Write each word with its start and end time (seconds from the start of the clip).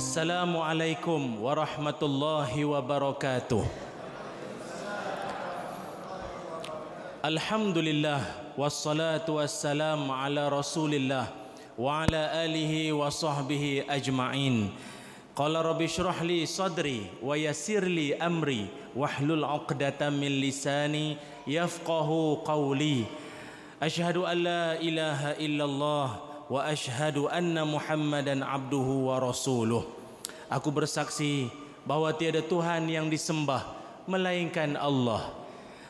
Assalamualaikum 0.00 1.44
warahmatullahi 1.44 2.64
wabarakatuh. 2.64 3.60
Alhamdulillah 7.20 8.24
wassalatu 8.56 9.36
wassalamu 9.36 10.08
ala 10.08 10.48
Rasulillah 10.48 11.28
wa 11.76 12.00
ala 12.00 12.32
alihi 12.32 12.96
wa 12.96 13.12
sahbihi 13.12 13.84
ajma'in. 13.92 14.72
Qala 15.36 15.60
rabbi 15.60 15.84
shrah 15.84 16.16
li 16.24 16.48
sadri 16.48 17.04
wa 17.20 17.36
yassir 17.36 17.84
li 17.84 18.16
amri 18.16 18.72
wahlul 18.96 19.44
'uqdatam 19.44 20.16
min 20.16 20.32
lisani 20.40 21.20
yafqahu 21.44 22.40
qawli. 22.40 23.04
Ashhadu 23.76 24.24
an 24.24 24.48
la 24.48 24.80
ilaha 24.80 25.36
illallah 25.36 26.29
ashhadu 26.58 27.30
anna 27.30 27.62
Muhammadan 27.62 28.42
abduhu 28.42 29.06
wa 29.06 29.22
rasuluh. 29.22 29.86
Aku 30.50 30.74
bersaksi 30.74 31.46
bahawa 31.86 32.10
tiada 32.10 32.42
Tuhan 32.42 32.90
yang 32.90 33.06
disembah 33.06 33.62
melainkan 34.10 34.74
Allah. 34.74 35.30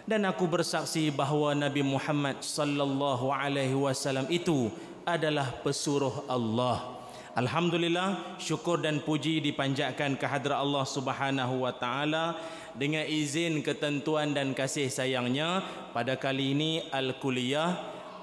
Dan 0.05 0.29
aku 0.29 0.45
bersaksi 0.45 1.09
bahawa 1.09 1.57
Nabi 1.57 1.81
Muhammad 1.81 2.45
sallallahu 2.45 3.33
alaihi 3.33 3.73
wasallam 3.73 4.29
itu 4.29 4.69
adalah 5.09 5.49
pesuruh 5.65 6.29
Allah. 6.29 7.01
Alhamdulillah 7.33 8.37
syukur 8.43 8.83
dan 8.83 9.01
puji 9.01 9.39
dipanjatkan 9.41 10.19
kehadrat 10.19 10.61
Allah 10.61 10.83
Subhanahu 10.83 11.63
wa 11.63 11.73
taala 11.73 12.35
dengan 12.75 13.07
izin 13.07 13.63
ketentuan 13.63 14.35
dan 14.35 14.51
kasih 14.51 14.91
sayangnya 14.91 15.63
pada 15.95 16.19
kali 16.19 16.59
ini 16.59 16.85
al-kuliah 16.91 17.79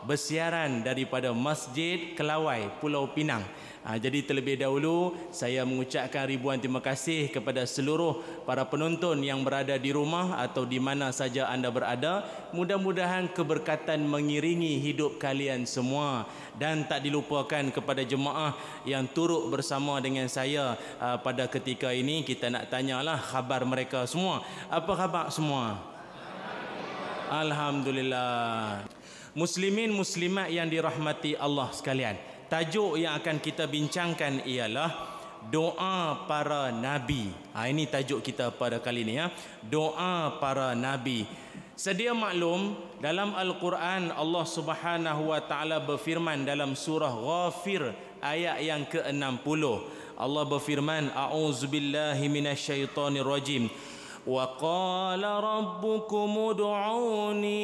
bersiaran 0.06 0.86
daripada 0.86 1.34
Masjid 1.34 2.14
Kelawai 2.14 2.70
Pulau 2.78 3.10
Pinang. 3.10 3.42
Ha, 3.88 3.96
jadi 3.96 4.20
terlebih 4.20 4.60
dahulu 4.60 5.16
saya 5.32 5.64
mengucapkan 5.64 6.28
ribuan 6.28 6.60
terima 6.60 6.84
kasih 6.84 7.32
kepada 7.32 7.64
seluruh 7.64 8.20
para 8.44 8.68
penonton 8.68 9.16
yang 9.24 9.48
berada 9.48 9.80
di 9.80 9.96
rumah 9.96 10.44
atau 10.44 10.68
di 10.68 10.76
mana 10.76 11.16
saja 11.16 11.48
anda 11.48 11.72
berada. 11.72 12.28
Mudah-mudahan 12.52 13.32
keberkatan 13.32 14.04
mengiringi 14.04 14.84
hidup 14.84 15.16
kalian 15.16 15.64
semua 15.64 16.28
dan 16.60 16.84
tak 16.84 17.00
dilupakan 17.08 17.72
kepada 17.72 18.04
jemaah 18.04 18.60
yang 18.84 19.08
turut 19.08 19.48
bersama 19.48 20.04
dengan 20.04 20.28
saya 20.28 20.76
uh, 21.00 21.16
pada 21.24 21.48
ketika 21.48 21.96
ini 21.96 22.28
kita 22.28 22.52
nak 22.52 22.68
tanyalah 22.68 23.16
khabar 23.16 23.64
mereka 23.64 24.04
semua. 24.04 24.44
Apa 24.68 25.00
khabar 25.00 25.32
semua? 25.32 25.80
Alhamdulillah. 27.32 28.97
Muslimin 29.38 29.94
muslimat 29.94 30.50
yang 30.50 30.66
dirahmati 30.66 31.38
Allah 31.38 31.70
sekalian. 31.70 32.18
Tajuk 32.50 32.98
yang 32.98 33.14
akan 33.22 33.38
kita 33.38 33.70
bincangkan 33.70 34.42
ialah 34.50 34.90
doa 35.54 36.26
para 36.26 36.74
nabi. 36.74 37.30
Ha, 37.54 37.70
ini 37.70 37.86
tajuk 37.86 38.26
kita 38.26 38.50
pada 38.50 38.82
kali 38.82 39.06
ini 39.06 39.22
ya. 39.22 39.30
Doa 39.62 40.42
para 40.42 40.74
nabi. 40.74 41.30
Sedia 41.78 42.18
maklum 42.18 42.74
dalam 42.98 43.38
Al-Quran 43.38 44.10
Allah 44.10 44.46
Subhanahu 44.50 45.30
wa 45.30 45.38
taala 45.46 45.86
berfirman 45.86 46.42
dalam 46.42 46.74
surah 46.74 47.14
Ghafir 47.14 47.94
ayat 48.26 48.58
yang 48.66 48.90
ke-60. 48.90 49.64
Allah 50.18 50.44
berfirman, 50.50 51.14
"A'udzubillahi 51.14 52.26
minasyaitonirrajim." 52.26 53.70
rajim. 53.70 53.97
وقال 54.27 55.25
ربكم 55.25 56.39
ادعوني 56.51 57.59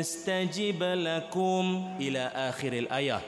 استجب 0.00 0.82
لكم 0.82 1.64
الى 2.00 2.32
اخر 2.34 2.72
الايه 2.72 3.20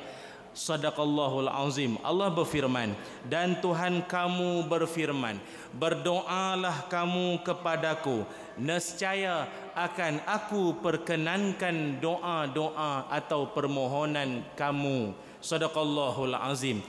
Sadaqallahul 0.56 1.52
azim 1.52 2.00
Allah 2.00 2.32
berfirman 2.32 2.96
Dan 3.28 3.60
Tuhan 3.60 4.08
kamu 4.08 4.64
berfirman 4.64 5.36
Berdoalah 5.76 6.88
kamu 6.88 7.44
kepadaku 7.44 8.24
Nescaya 8.56 9.44
akan 9.76 10.24
aku 10.24 10.80
perkenankan 10.80 12.00
doa-doa 12.00 13.04
Atau 13.12 13.52
permohonan 13.52 14.40
kamu 14.56 15.12
Sadaqallahul 15.44 16.32
azim 16.32 16.80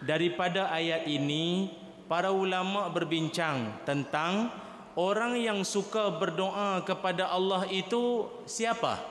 Daripada 0.00 0.72
ayat 0.72 1.04
ini 1.04 1.76
para 2.05 2.29
ulama 2.29 2.89
berbincang 2.93 3.73
tentang 3.83 4.53
orang 4.93 5.37
yang 5.37 5.65
suka 5.65 6.13
berdoa 6.13 6.81
kepada 6.85 7.29
Allah 7.29 7.65
itu 7.69 8.29
siapa? 8.45 9.01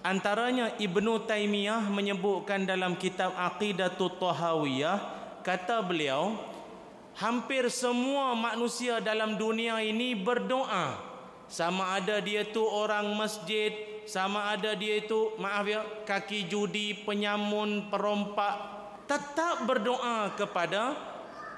Antaranya 0.00 0.72
Ibnu 0.80 1.28
Taimiyah 1.28 1.84
menyebutkan 1.92 2.64
dalam 2.64 2.96
kitab 2.96 3.36
Aqidatut 3.36 4.16
Tahawiyah 4.16 4.96
kata 5.44 5.84
beliau 5.84 6.40
hampir 7.20 7.68
semua 7.68 8.32
manusia 8.32 8.96
dalam 9.04 9.36
dunia 9.36 9.76
ini 9.84 10.16
berdoa 10.16 10.96
sama 11.50 12.00
ada 12.00 12.22
dia 12.22 12.48
tu 12.48 12.64
orang 12.64 13.12
masjid 13.12 13.74
sama 14.08 14.56
ada 14.56 14.72
dia 14.72 15.04
itu 15.04 15.36
maaf 15.36 15.66
ya 15.68 15.84
kaki 16.08 16.48
judi 16.48 16.96
penyamun 17.04 17.92
perompak 17.92 18.56
tetap 19.04 19.68
berdoa 19.68 20.32
kepada 20.38 21.09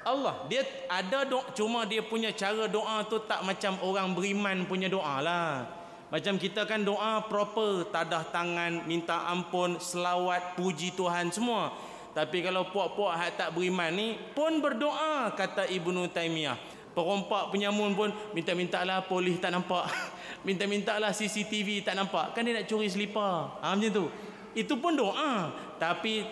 Allah 0.03 0.47
dia 0.51 0.67
ada 0.91 1.23
doa 1.23 1.47
cuma 1.55 1.87
dia 1.87 2.03
punya 2.03 2.35
cara 2.35 2.67
doa 2.67 3.07
tu 3.07 3.23
tak 3.23 3.47
macam 3.47 3.79
orang 3.83 4.13
beriman 4.13 4.67
punya 4.67 4.91
doa 4.91 5.23
lah. 5.23 5.67
Macam 6.13 6.37
kita 6.37 6.69
kan 6.69 6.85
doa 6.85 7.25
proper 7.25 7.89
tadah 7.89 8.29
tangan 8.29 8.85
minta 8.85 9.33
ampun 9.33 9.81
selawat 9.81 10.61
puji 10.61 10.93
Tuhan 10.93 11.33
semua. 11.33 11.73
Tapi 12.13 12.45
kalau 12.45 12.69
puak-puak 12.69 13.17
hak 13.17 13.31
tak 13.41 13.49
beriman 13.57 13.89
ni 13.89 14.21
pun 14.37 14.61
berdoa 14.61 15.33
kata 15.33 15.65
Ibnu 15.73 16.13
Taimiyah. 16.13 16.61
Perompak 16.93 17.49
penyamun 17.49 17.97
pun 17.97 18.13
minta-mintalah 18.37 19.01
polis 19.09 19.41
tak 19.41 19.57
nampak. 19.57 19.89
Minta-mintalah 20.47 21.09
CCTV 21.17 21.81
tak 21.81 21.97
nampak. 21.97 22.37
Kan 22.37 22.45
dia 22.45 22.61
nak 22.61 22.69
curi 22.69 22.93
selipar. 22.93 23.57
Ha, 23.65 23.73
macam 23.73 23.89
tu. 23.89 24.07
Itu 24.53 24.77
pun 24.77 24.93
doa. 24.93 25.57
Tapi 25.81 26.29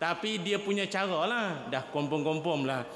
tapi 0.00 0.40
dia 0.40 0.56
punya 0.56 0.88
cara 0.88 1.28
lah. 1.28 1.46
Dah 1.68 1.84
kompom-kompom 1.92 2.64
lah. 2.64 2.88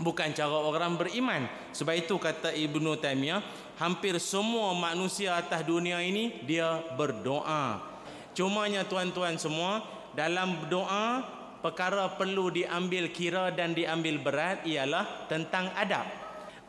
Bukan 0.00 0.32
cara 0.32 0.56
orang 0.56 0.96
beriman. 0.96 1.44
Sebab 1.76 1.94
itu 1.94 2.16
kata 2.16 2.56
Ibnu 2.56 2.96
Taimiyah 2.96 3.44
hampir 3.76 4.16
semua 4.16 4.72
manusia 4.72 5.36
atas 5.36 5.60
dunia 5.68 6.00
ini 6.00 6.40
dia 6.48 6.80
berdoa. 6.96 7.84
Cumanya 8.32 8.88
tuan-tuan 8.88 9.36
semua 9.36 9.84
dalam 10.16 10.72
doa 10.72 11.20
perkara 11.60 12.08
perlu 12.16 12.48
diambil 12.48 13.12
kira 13.12 13.52
dan 13.52 13.76
diambil 13.76 14.16
berat 14.16 14.64
ialah 14.64 15.28
tentang 15.28 15.68
adab. 15.76 16.08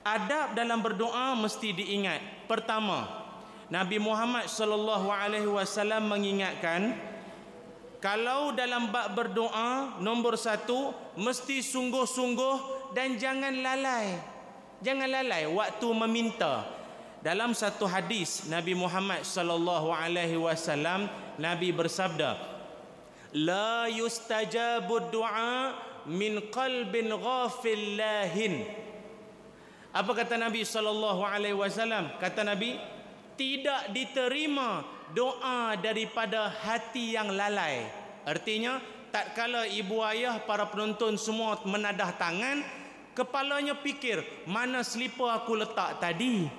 Adab 0.04 0.60
dalam 0.60 0.84
berdoa 0.84 1.40
mesti 1.40 1.72
diingat. 1.72 2.20
Pertama 2.52 3.08
Nabi 3.72 3.96
Muhammad 3.96 4.52
sallallahu 4.52 5.08
alaihi 5.08 5.48
wasallam 5.48 6.12
mengingatkan 6.12 7.13
kalau 8.04 8.52
dalam 8.52 8.92
bab 8.92 9.16
berdoa 9.16 9.96
nombor 10.04 10.36
satu 10.36 10.92
mesti 11.16 11.64
sungguh-sungguh 11.64 12.92
dan 12.92 13.16
jangan 13.16 13.56
lalai. 13.64 14.20
Jangan 14.84 15.08
lalai 15.08 15.48
waktu 15.48 15.88
meminta. 16.04 16.68
Dalam 17.24 17.56
satu 17.56 17.88
hadis 17.88 18.52
Nabi 18.52 18.76
Muhammad 18.76 19.24
sallallahu 19.24 19.96
alaihi 19.96 20.36
wasallam 20.36 21.08
Nabi 21.40 21.72
bersabda 21.72 22.36
la 23.32 23.88
yustajabu 23.88 25.08
du'a 25.08 25.72
min 26.04 26.44
qalbin 26.52 27.08
ghafillahin. 27.08 28.68
Apa 29.96 30.12
kata 30.12 30.36
Nabi 30.36 30.68
sallallahu 30.68 31.24
alaihi 31.24 31.56
wasallam? 31.56 32.12
Kata 32.20 32.44
Nabi 32.44 32.76
tidak 33.40 33.96
diterima 33.96 34.84
doa 35.14 35.78
daripada 35.78 36.50
hati 36.50 37.16
yang 37.16 37.32
lalai. 37.32 37.86
Artinya 38.26 38.82
tak 39.14 39.38
kala 39.38 39.70
ibu 39.70 40.02
ayah 40.02 40.42
para 40.42 40.66
penonton 40.68 41.16
semua 41.22 41.62
menadah 41.64 42.18
tangan 42.18 42.66
kepalanya 43.14 43.78
fikir 43.78 44.26
mana 44.50 44.82
selipar 44.82 45.38
aku 45.38 45.54
letak 45.54 46.02
tadi? 46.02 46.50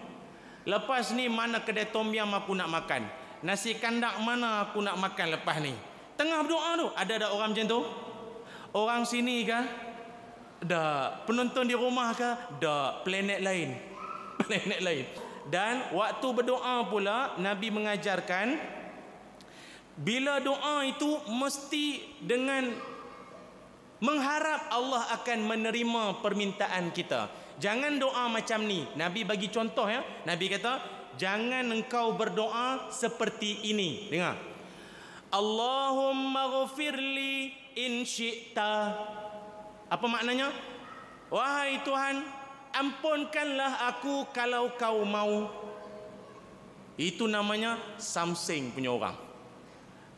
Lepas 0.64 1.12
ni 1.12 1.28
mana 1.28 1.60
kedai 1.60 1.90
tom 1.90 2.08
yam 2.14 2.32
aku 2.32 2.54
nak 2.56 2.70
makan? 2.70 3.04
Nasi 3.44 3.76
kandak 3.76 4.16
mana 4.22 4.64
aku 4.64 4.80
nak 4.80 4.96
makan 4.96 5.36
lepas 5.36 5.60
ni? 5.60 5.74
Tengah 6.14 6.46
berdoa 6.46 6.70
tu 6.78 6.88
ada 6.94 7.12
ada 7.20 7.28
orang 7.34 7.52
macam 7.52 7.66
tu? 7.68 7.80
Orang 8.72 9.02
sini 9.04 9.44
kah? 9.44 9.66
Ada 10.64 10.82
penonton 11.28 11.68
di 11.68 11.76
rumah 11.76 12.16
kah? 12.16 12.56
Ada 12.56 13.04
planet 13.04 13.40
lain. 13.44 13.70
Planet 14.44 14.80
lain 14.82 15.23
dan 15.52 15.92
waktu 15.92 16.28
berdoa 16.32 16.88
pula 16.88 17.36
Nabi 17.36 17.68
mengajarkan 17.68 18.56
bila 19.94 20.42
doa 20.42 20.82
itu 20.88 21.22
mesti 21.30 22.18
dengan 22.18 22.72
mengharap 24.02 24.68
Allah 24.74 25.06
akan 25.20 25.38
menerima 25.46 26.18
permintaan 26.18 26.90
kita. 26.90 27.30
Jangan 27.62 28.02
doa 28.02 28.26
macam 28.26 28.66
ni. 28.66 28.82
Nabi 28.98 29.22
bagi 29.22 29.46
contoh 29.48 29.86
ya. 29.86 30.02
Nabi 30.26 30.50
kata, 30.50 30.82
jangan 31.14 31.70
engkau 31.70 32.18
berdoa 32.18 32.90
seperti 32.90 33.70
ini. 33.70 34.10
Dengar. 34.10 34.34
Allahumma 35.30 36.50
ghafirli 36.50 37.54
in 37.78 38.02
syi'ta. 38.02 38.98
Apa 39.86 40.06
maknanya? 40.10 40.50
Wahai 41.30 41.82
Tuhan, 41.86 42.22
ampunkanlah 42.74 43.94
aku 43.94 44.28
kalau 44.34 44.74
kau 44.74 45.06
mau. 45.06 45.46
Itu 46.94 47.26
namanya 47.26 47.78
samsing 47.98 48.74
punya 48.74 48.90
orang. 48.90 49.16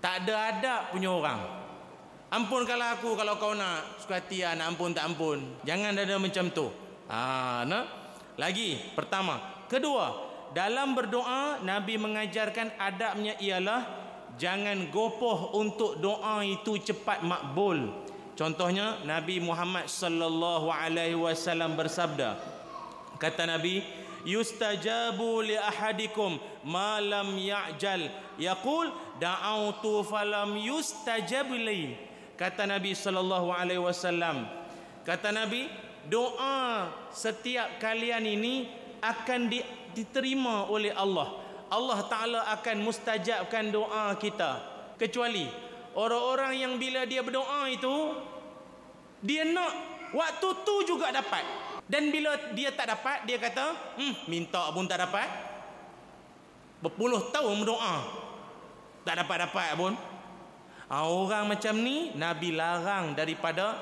Tak 0.01 0.25
ada 0.25 0.35
adab 0.53 0.83
punya 0.93 1.09
orang. 1.09 1.41
Ampunkanlah 2.27 3.01
aku 3.01 3.17
kalau 3.17 3.39
kau 3.39 3.55
nak 3.55 4.03
suka 4.03 4.19
hati 4.19 4.45
ya, 4.45 4.53
nak 4.59 4.75
ampun 4.75 4.93
tak 4.93 5.09
ampun. 5.09 5.41
Jangan 5.63 5.95
ada 5.95 6.17
macam 6.19 6.45
tu. 6.53 6.67
Ha, 7.09 7.63
nah. 7.65 7.85
Lagi 8.37 8.77
pertama, 8.93 9.65
kedua, 9.73 10.13
dalam 10.53 10.93
berdoa 10.93 11.65
Nabi 11.65 11.97
mengajarkan 11.97 12.77
adabnya 12.77 13.33
ialah 13.41 13.81
jangan 14.37 14.93
gopoh 14.93 15.57
untuk 15.57 15.97
doa 15.97 16.45
itu 16.45 16.77
cepat 16.77 17.25
makbul. 17.25 18.05
Contohnya 18.37 19.01
Nabi 19.09 19.41
Muhammad 19.41 19.89
sallallahu 19.89 20.69
alaihi 20.69 21.17
wasallam 21.17 21.73
bersabda. 21.73 22.37
Kata 23.17 23.49
Nabi, 23.49 23.81
yustajabu 24.29 25.41
li 25.41 25.57
ahadikum 25.57 26.37
ma 26.69 27.01
lam 27.01 27.33
ya'jal. 27.41 28.13
Yaqul 28.37 28.93
da'autu 29.17 30.05
falam 30.05 30.53
yustajab 30.61 31.49
li. 31.49 31.97
Kata 32.37 32.69
Nabi 32.69 32.93
sallallahu 32.93 33.49
alaihi 33.49 33.81
wasallam. 33.81 34.45
Kata 35.09 35.33
Nabi, 35.33 35.73
doa 36.13 36.93
setiap 37.17 37.81
kalian 37.81 38.29
ini 38.29 38.69
akan 39.01 39.49
diterima 39.97 40.69
oleh 40.69 40.93
Allah. 40.93 41.41
Allah 41.73 41.99
Taala 42.05 42.41
akan 42.53 42.85
mustajabkan 42.85 43.73
doa 43.73 44.13
kita 44.21 44.61
kecuali 45.01 45.66
orang-orang 45.97 46.53
yang 46.61 46.73
bila 46.77 47.09
dia 47.09 47.25
berdoa 47.25 47.67
itu 47.73 48.15
dia 49.25 49.49
nak 49.49 49.73
waktu 50.13 50.49
tu 50.63 50.75
juga 50.85 51.09
dapat 51.09 51.43
dan 51.89 52.13
bila 52.13 52.37
dia 52.53 52.71
tak 52.77 52.93
dapat 52.93 53.25
dia 53.25 53.41
kata 53.41 53.97
hmm 53.97 54.29
minta 54.29 54.69
pun 54.71 54.85
tak 54.85 55.03
dapat 55.09 55.27
berpuluh 56.85 57.33
tahun 57.33 57.65
berdoa 57.65 57.97
tak 59.09 59.25
dapat-dapat 59.25 59.69
pun 59.81 59.93
ha, 60.93 60.95
orang 61.09 61.49
macam 61.49 61.75
ni 61.81 62.13
nabi 62.13 62.53
larang 62.53 63.17
daripada 63.17 63.81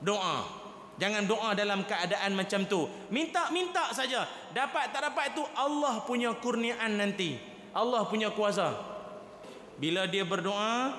doa 0.00 0.64
Jangan 0.96 1.28
doa 1.28 1.52
dalam 1.52 1.84
keadaan 1.84 2.32
macam 2.32 2.64
tu. 2.64 2.88
Minta-minta 3.12 3.92
saja. 3.92 4.24
Dapat 4.56 4.96
tak 4.96 5.12
dapat 5.12 5.36
itu 5.36 5.44
Allah 5.52 6.00
punya 6.08 6.32
kurniaan 6.40 6.96
nanti. 6.96 7.36
Allah 7.76 8.08
punya 8.08 8.32
kuasa. 8.32 8.72
Bila 9.76 10.08
dia 10.08 10.24
berdoa, 10.24 10.96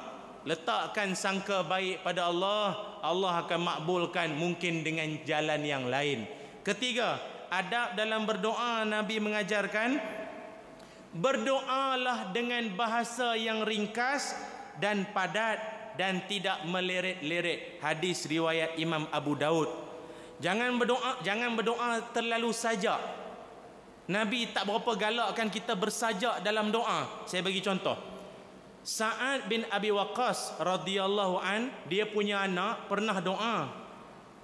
letakkan 0.48 1.12
sangka 1.12 1.68
baik 1.68 2.08
pada 2.08 2.32
Allah, 2.32 2.98
Allah 3.04 3.44
akan 3.44 3.60
makbulkan 3.60 4.32
mungkin 4.32 4.82
dengan 4.82 5.20
jalan 5.28 5.62
yang 5.68 5.92
lain. 5.92 6.24
Ketiga, 6.64 7.20
adab 7.52 8.00
dalam 8.00 8.24
berdoa 8.24 8.88
Nabi 8.88 9.20
mengajarkan 9.20 10.00
berdoalah 11.12 12.32
dengan 12.32 12.72
bahasa 12.80 13.36
yang 13.36 13.68
ringkas 13.68 14.32
dan 14.80 15.04
padat 15.12 15.60
dan 16.00 16.24
tidak 16.32 16.64
meleret-leret. 16.64 17.84
Hadis 17.84 18.24
riwayat 18.24 18.80
Imam 18.80 19.04
Abu 19.12 19.36
Daud 19.36 19.88
Jangan 20.38 20.78
berdoa, 20.78 21.18
jangan 21.26 21.58
berdoa 21.58 22.14
terlalu 22.14 22.54
sajak. 22.54 23.02
Nabi 24.08 24.54
tak 24.54 24.70
berapa 24.70 24.94
galakkan 24.96 25.50
kita 25.50 25.74
bersajak 25.74 26.46
dalam 26.46 26.70
doa. 26.70 27.26
Saya 27.26 27.42
bagi 27.42 27.60
contoh. 27.60 28.17
Sa'ad 28.88 29.52
bin 29.52 29.68
Abi 29.68 29.92
Waqqas 29.92 30.64
radhiyallahu 30.64 31.44
an, 31.44 31.68
dia 31.92 32.08
punya 32.08 32.48
anak 32.48 32.88
pernah 32.88 33.20
doa. 33.20 33.68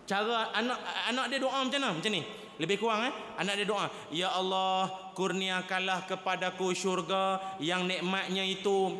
Cara 0.03 0.51
anak 0.51 0.83
anak 1.07 1.25
dia 1.31 1.39
doa 1.39 1.63
macam 1.63 1.79
mana? 1.79 1.95
Macam 1.95 2.11
ni. 2.11 2.27
Lebih 2.59 2.75
kurang 2.75 3.07
eh, 3.07 3.13
anak 3.39 3.55
dia 3.55 3.67
doa, 3.71 3.87
"Ya 4.11 4.35
Allah, 4.35 4.91
kurniakanlah 5.15 6.11
kepadaku 6.11 6.75
syurga 6.75 7.39
yang 7.63 7.87
nikmatnya 7.87 8.43
itu 8.43 8.99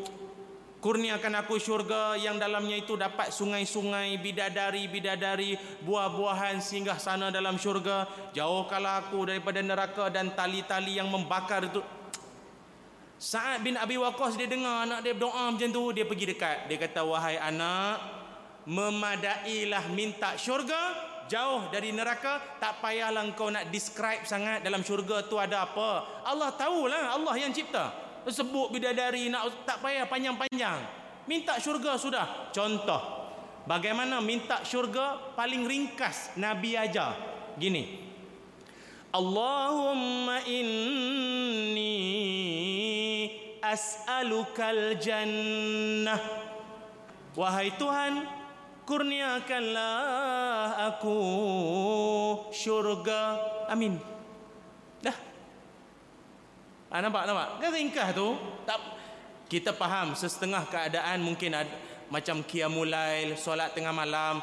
Kurniakan 0.84 1.40
aku 1.40 1.56
syurga 1.56 2.12
yang 2.12 2.36
dalamnya 2.36 2.76
itu 2.76 2.92
dapat 2.92 3.32
sungai-sungai, 3.32 4.20
bidadari-bidadari, 4.20 5.56
buah-buahan 5.80 6.60
singgah 6.60 7.00
sana 7.00 7.32
dalam 7.32 7.56
syurga. 7.56 8.04
Jauhkanlah 8.36 9.08
aku 9.08 9.24
daripada 9.24 9.64
neraka 9.64 10.12
dan 10.12 10.36
tali-tali 10.36 11.00
yang 11.00 11.08
membakar 11.08 11.64
itu. 11.64 11.80
Sa'ad 13.24 13.64
bin 13.64 13.80
Abi 13.80 13.96
Waqqas 13.96 14.36
dia 14.36 14.44
dengar 14.44 14.84
anak 14.84 15.00
dia 15.00 15.16
berdoa 15.16 15.48
macam 15.48 15.70
tu, 15.72 15.96
dia 15.96 16.04
pergi 16.04 16.36
dekat. 16.36 16.68
Dia 16.68 16.76
kata, 16.76 17.00
wahai 17.08 17.40
anak, 17.40 17.96
memadailah 18.68 19.88
minta 19.96 20.36
syurga, 20.36 20.92
jauh 21.32 21.72
dari 21.72 21.96
neraka, 21.96 22.60
tak 22.60 22.84
payahlah 22.84 23.24
kau 23.32 23.48
nak 23.48 23.72
describe 23.72 24.28
sangat 24.28 24.60
dalam 24.60 24.84
syurga 24.84 25.24
tu 25.24 25.40
ada 25.40 25.64
apa. 25.64 26.20
Allah 26.28 26.52
tahulah, 26.52 27.16
Allah 27.16 27.34
yang 27.40 27.48
cipta 27.56 28.04
sebut 28.30 28.72
bidadari 28.72 29.28
nak 29.28 29.68
tak 29.68 29.84
payah 29.84 30.08
panjang-panjang 30.08 30.80
minta 31.28 31.60
syurga 31.60 32.00
sudah 32.00 32.48
contoh 32.52 33.00
bagaimana 33.68 34.24
minta 34.24 34.64
syurga 34.64 35.36
paling 35.36 35.68
ringkas 35.68 36.32
nabi 36.40 36.76
aja 36.78 37.12
gini 37.60 38.00
Allahumma 39.14 40.42
inni 40.42 41.94
as'alukal 43.64 45.00
jannah 45.00 46.20
wahai 47.32 47.72
tuhan 47.80 48.28
kurniakanlah 48.84 50.92
aku 50.92 51.16
syurga 52.52 53.40
amin 53.72 54.12
Ha, 56.94 57.02
nampak 57.02 57.26
nampak. 57.26 57.58
Kan 57.58 57.74
ringkas 57.74 58.14
tu. 58.14 58.38
Tak 58.62 58.78
kita 59.50 59.74
faham 59.74 60.14
setengah 60.14 60.62
keadaan 60.70 61.26
mungkin 61.26 61.50
ada 61.50 61.74
macam 62.06 62.46
qiyamul 62.46 62.94
solat 63.34 63.74
tengah 63.74 63.90
malam 63.90 64.38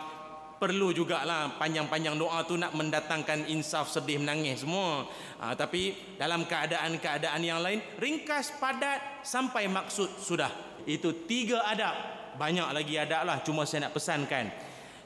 perlu 0.62 0.94
jugalah 0.94 1.58
panjang-panjang 1.58 2.14
doa 2.22 2.46
tu 2.46 2.54
nak 2.54 2.78
mendatangkan 2.78 3.50
insaf 3.50 3.90
sedih 3.90 4.22
menangis 4.22 4.62
semua. 4.62 5.10
Ha, 5.42 5.58
tapi 5.58 5.98
dalam 6.22 6.46
keadaan-keadaan 6.46 7.42
yang 7.42 7.66
lain 7.66 7.82
ringkas 7.98 8.54
padat 8.62 9.26
sampai 9.26 9.66
maksud 9.66 10.22
sudah. 10.22 10.54
Itu 10.86 11.26
tiga 11.26 11.66
adab. 11.66 11.98
Banyak 12.38 12.70
lagi 12.78 12.94
adab 13.02 13.26
lah 13.26 13.42
cuma 13.42 13.66
saya 13.66 13.90
nak 13.90 13.98
pesankan. 13.98 14.54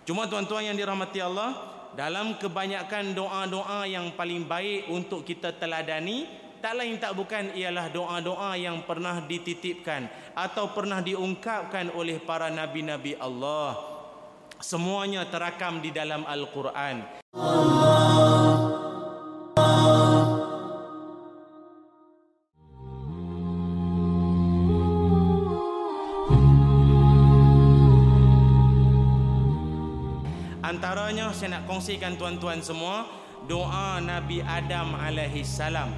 Cuma 0.03 0.27
tuan-tuan 0.27 0.67
yang 0.67 0.75
dirahmati 0.75 1.23
Allah, 1.23 1.55
dalam 1.95 2.35
kebanyakan 2.35 3.15
doa-doa 3.15 3.87
yang 3.87 4.11
paling 4.19 4.43
baik 4.43 4.91
untuk 4.91 5.23
kita 5.23 5.55
teladani 5.55 6.27
tak 6.59 6.75
lain 6.75 6.99
tak 6.99 7.15
bukan 7.15 7.55
ialah 7.55 7.87
doa-doa 7.93 8.59
yang 8.59 8.83
pernah 8.83 9.23
dititipkan 9.23 10.11
atau 10.35 10.75
pernah 10.75 10.99
diungkapkan 10.99 11.95
oleh 11.95 12.19
para 12.19 12.51
nabi-nabi 12.51 13.15
Allah. 13.15 13.94
Semuanya 14.63 15.27
terakam 15.27 15.83
di 15.83 15.91
dalam 15.91 16.23
Al-Quran. 16.23 17.03
Antaranya 30.65 31.35
saya 31.35 31.59
nak 31.59 31.67
kongsikan 31.67 32.15
tuan-tuan 32.15 32.63
semua 32.63 33.07
doa 33.45 33.99
Nabi 33.99 34.39
Adam 34.41 34.97
alaihi 34.97 35.45
salam 35.45 35.93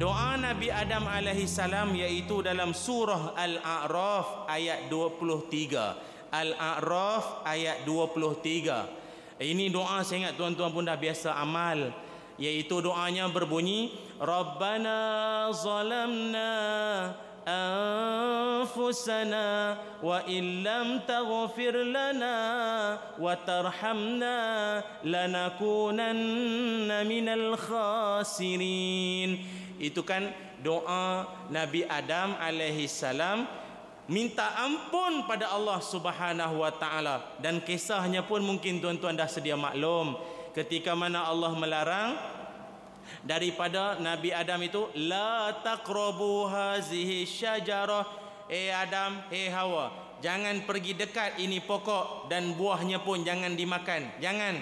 doa 0.00 0.32
Nabi 0.40 0.72
Adam 0.72 1.04
alaihi 1.04 1.44
salam 1.44 1.92
iaitu 1.92 2.40
dalam 2.40 2.72
surah 2.72 3.36
Al-A'raf 3.36 4.48
ayat 4.48 4.88
23. 4.88 6.09
Al-A'raf 6.31 7.47
ayat 7.47 7.87
23. 7.87 9.41
Ini 9.41 9.65
doa 9.71 10.03
saya 10.03 10.27
ingat 10.27 10.39
tuan-tuan 10.39 10.71
pun 10.71 10.87
dah 10.87 10.95
biasa 10.95 11.35
amal 11.35 11.91
iaitu 12.35 12.83
doanya 12.83 13.31
berbunyi 13.31 13.91
Rabbana 14.19 15.47
zalamna 15.51 16.51
أنفسنا 18.65 19.77
وإن 20.03 20.63
لم 20.63 20.99
تغفر 21.07 21.75
لنا 21.77 22.37
وترحمنا 23.21 24.37
لنكونن 25.05 26.89
من 27.05 27.29
الخاسرين 27.29 29.29
itu 29.75 30.07
kan 30.07 30.31
doa 30.63 31.27
Nabi 31.51 31.83
Adam 31.85 32.33
alaihi 32.39 32.87
salam 32.89 33.45
minta 34.10 34.58
ampun 34.58 35.24
pada 35.30 35.54
Allah 35.54 35.78
Subhanahu 35.78 36.66
wa 36.66 36.74
taala. 36.74 37.38
Dan 37.38 37.62
kisahnya 37.62 38.26
pun 38.26 38.42
mungkin 38.42 38.82
tuan-tuan 38.82 39.14
dah 39.14 39.30
sedia 39.30 39.54
maklum. 39.54 40.18
Ketika 40.50 40.98
mana 40.98 41.30
Allah 41.30 41.54
melarang 41.54 42.18
daripada 43.22 44.02
Nabi 44.02 44.34
Adam 44.34 44.58
itu 44.66 44.90
la 44.98 45.54
taqrabu 45.62 46.50
hazihi 46.50 47.22
syajarah. 47.22 48.18
Eh 48.50 48.74
Adam 48.74 49.30
eh 49.30 49.46
Hawa 49.46 50.10
jangan 50.18 50.66
pergi 50.66 50.98
dekat 50.98 51.40
ini 51.40 51.62
pokok 51.62 52.26
dan 52.26 52.58
buahnya 52.58 52.98
pun 53.06 53.22
jangan 53.22 53.54
dimakan. 53.54 54.10
Jangan. 54.18 54.58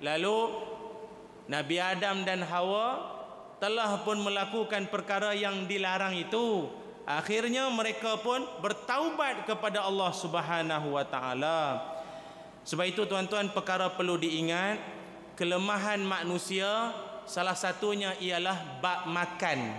Lalu 0.00 0.38
Nabi 1.52 1.76
Adam 1.76 2.24
dan 2.24 2.40
Hawa 2.48 3.14
telah 3.60 4.04
pun 4.04 4.20
melakukan 4.20 4.88
perkara 4.92 5.32
yang 5.32 5.64
dilarang 5.64 6.12
itu 6.16 6.68
akhirnya 7.06 7.70
mereka 7.70 8.18
pun 8.18 8.42
bertaubat 8.58 9.46
kepada 9.46 9.86
Allah 9.86 10.10
Subhanahu 10.10 10.98
wa 10.98 11.06
taala. 11.06 11.80
Sebab 12.66 12.82
itu 12.82 13.06
tuan-tuan 13.06 13.54
perkara 13.54 13.86
perlu 13.94 14.18
diingat 14.18 14.82
kelemahan 15.38 16.02
manusia 16.02 16.90
salah 17.22 17.54
satunya 17.54 18.18
ialah 18.18 18.82
bab 18.82 19.06
makan. 19.06 19.70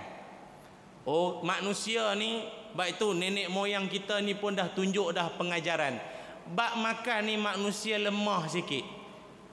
Oh 1.03 1.43
manusia 1.43 2.15
ni 2.15 2.47
bab 2.71 2.87
itu 2.87 3.11
nenek 3.11 3.51
moyang 3.51 3.91
kita 3.91 4.23
ni 4.23 4.31
pun 4.31 4.55
dah 4.55 4.71
tunjuk 4.71 5.11
dah 5.11 5.27
pengajaran. 5.35 5.99
Bab 6.47 6.79
makan 6.79 7.27
ni 7.27 7.35
manusia 7.35 7.99
lemah 7.99 8.47
sikit. 8.47 8.87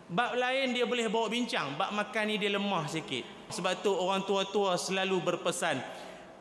Bab 0.07 0.39
lain 0.39 0.71
dia 0.71 0.87
boleh 0.87 1.11
bawa 1.11 1.27
bincang 1.27 1.75
bab 1.75 1.91
makan 1.91 2.31
ni 2.31 2.39
dia 2.39 2.55
lemah 2.55 2.87
sikit. 2.87 3.27
Sebab 3.51 3.83
tu 3.83 3.91
orang 3.91 4.23
tua-tua 4.23 4.79
selalu 4.79 5.19
berpesan 5.19 5.83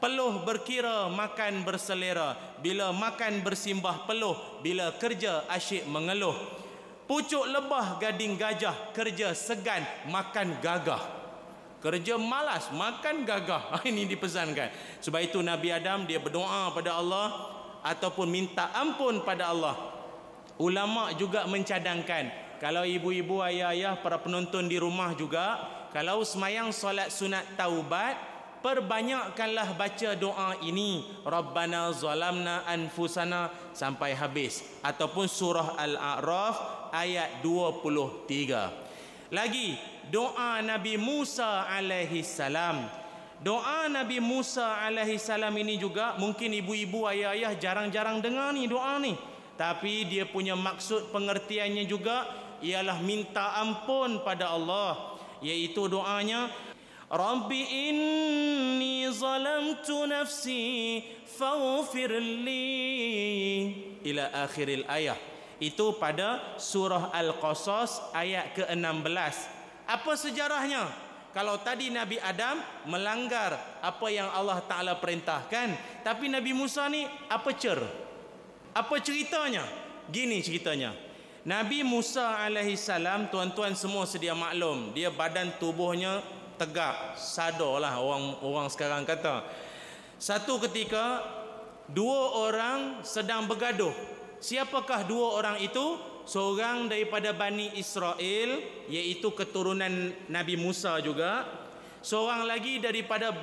peluh 0.04 0.44
berkira 0.44 1.08
makan 1.08 1.64
berselera 1.64 2.36
bila 2.60 2.92
makan 2.92 3.40
bersimbah 3.40 4.04
peluh 4.04 4.36
bila 4.60 4.92
kerja 5.00 5.48
asyik 5.48 5.88
mengeluh. 5.88 6.36
Pucuk 7.08 7.48
lebah 7.48 8.04
gading 8.04 8.36
gajah 8.36 8.76
kerja 8.92 9.32
segan 9.32 9.80
makan 10.12 10.60
gagah. 10.60 11.00
Kerja 11.80 12.20
malas 12.20 12.68
makan 12.76 13.24
gagah. 13.24 13.76
Ini 13.88 14.04
dipesankan. 14.12 15.00
Sebab 15.00 15.24
itu 15.24 15.40
Nabi 15.40 15.72
Adam 15.72 16.04
dia 16.04 16.20
berdoa 16.20 16.76
pada 16.76 17.00
Allah 17.00 17.28
ataupun 17.88 18.28
minta 18.28 18.76
ampun 18.76 19.24
pada 19.24 19.56
Allah. 19.56 19.76
Ulama 20.60 21.16
juga 21.16 21.48
mencadangkan 21.48 22.60
kalau 22.60 22.84
ibu-ibu 22.84 23.40
ayah-ayah 23.40 24.00
para 24.04 24.20
penonton 24.20 24.68
di 24.68 24.80
rumah 24.80 25.16
juga 25.16 25.64
kalau 25.96 26.24
semayang 26.28 26.72
solat 26.76 27.12
sunat 27.12 27.44
taubat 27.56 28.33
perbanyakkanlah 28.64 29.76
baca 29.76 30.16
doa 30.16 30.58
ini. 30.64 31.04
Rabbana 31.28 31.92
zalamna 31.92 32.64
anfusana. 32.64 33.52
Sampai 33.76 34.16
habis. 34.16 34.64
Ataupun 34.80 35.28
surah 35.28 35.76
al-a'raf 35.76 36.90
ayat 36.96 37.44
23 37.44 38.84
lagi 39.34 39.74
doa 40.14 40.62
Nabi 40.62 40.94
Musa 40.94 41.66
alaihi 41.66 42.22
salam. 42.22 42.86
Doa 43.42 43.90
Nabi 43.90 44.22
Musa 44.22 44.86
alaihi 44.86 45.18
salam 45.18 45.52
ini 45.58 45.82
juga 45.82 46.14
mungkin 46.22 46.54
ibu-ibu 46.54 47.10
ayah-ayah 47.10 47.58
jarang-jarang 47.58 48.22
dengar 48.22 48.54
ni 48.54 48.70
doa 48.70 49.02
ni. 49.02 49.18
Tapi 49.58 50.06
dia 50.06 50.30
punya 50.30 50.54
maksud 50.54 51.10
pengertiannya 51.10 51.90
juga 51.90 52.30
ialah 52.62 53.02
minta 53.02 53.58
ampun 53.58 54.22
pada 54.22 54.54
Allah. 54.54 55.18
Yaitu 55.42 55.90
doanya 55.90 56.48
Rabbi 57.14 57.62
inni 57.62 59.06
zalamtu 59.14 60.10
nafsi 60.10 61.06
faghfir 61.30 62.10
li. 62.18 63.70
Ila 64.02 64.34
akhiril 64.50 64.82
ayah. 64.90 65.14
Itu 65.62 66.02
pada 66.02 66.58
surah 66.58 67.14
al-qasas 67.14 68.02
ayat 68.18 68.58
ke-16. 68.58 69.36
Apa 69.86 70.18
sejarahnya? 70.18 70.90
Kalau 71.38 71.62
tadi 71.62 71.94
Nabi 71.94 72.18
Adam 72.18 72.58
melanggar 72.90 73.62
apa 73.82 74.06
yang 74.10 74.30
Allah 74.34 74.62
Taala 74.66 74.98
perintahkan 74.98 76.02
tapi 76.06 76.30
Nabi 76.30 76.54
Musa 76.54 76.90
ni 76.90 77.06
apa 77.30 77.54
cer? 77.54 77.78
Apa 78.74 78.98
ceritanya? 79.02 79.66
Gini 80.10 80.42
ceritanya. 80.42 80.94
Nabi 81.46 81.86
Musa 81.86 82.42
alaihi 82.42 82.78
salam 82.78 83.30
tuan-tuan 83.30 83.78
semua 83.78 84.06
sedia 84.10 84.38
maklum 84.38 84.94
dia 84.96 85.10
badan 85.14 85.52
tubuhnya 85.58 86.24
tegak 86.58 87.18
sadarlah 87.20 87.98
orang 88.00 88.40
orang 88.46 88.68
sekarang 88.70 89.04
kata. 89.04 89.46
Satu 90.20 90.62
ketika 90.64 91.24
dua 91.92 92.48
orang 92.48 93.04
sedang 93.04 93.50
bergaduh. 93.50 93.92
Siapakah 94.44 95.08
dua 95.08 95.40
orang 95.40 95.58
itu? 95.60 96.12
Seorang 96.24 96.88
daripada 96.88 97.36
Bani 97.36 97.76
Israel 97.76 98.64
iaitu 98.88 99.28
keturunan 99.36 100.16
Nabi 100.32 100.56
Musa 100.56 100.96
juga. 101.04 101.44
Seorang 102.00 102.48
lagi 102.48 102.80
daripada 102.80 103.36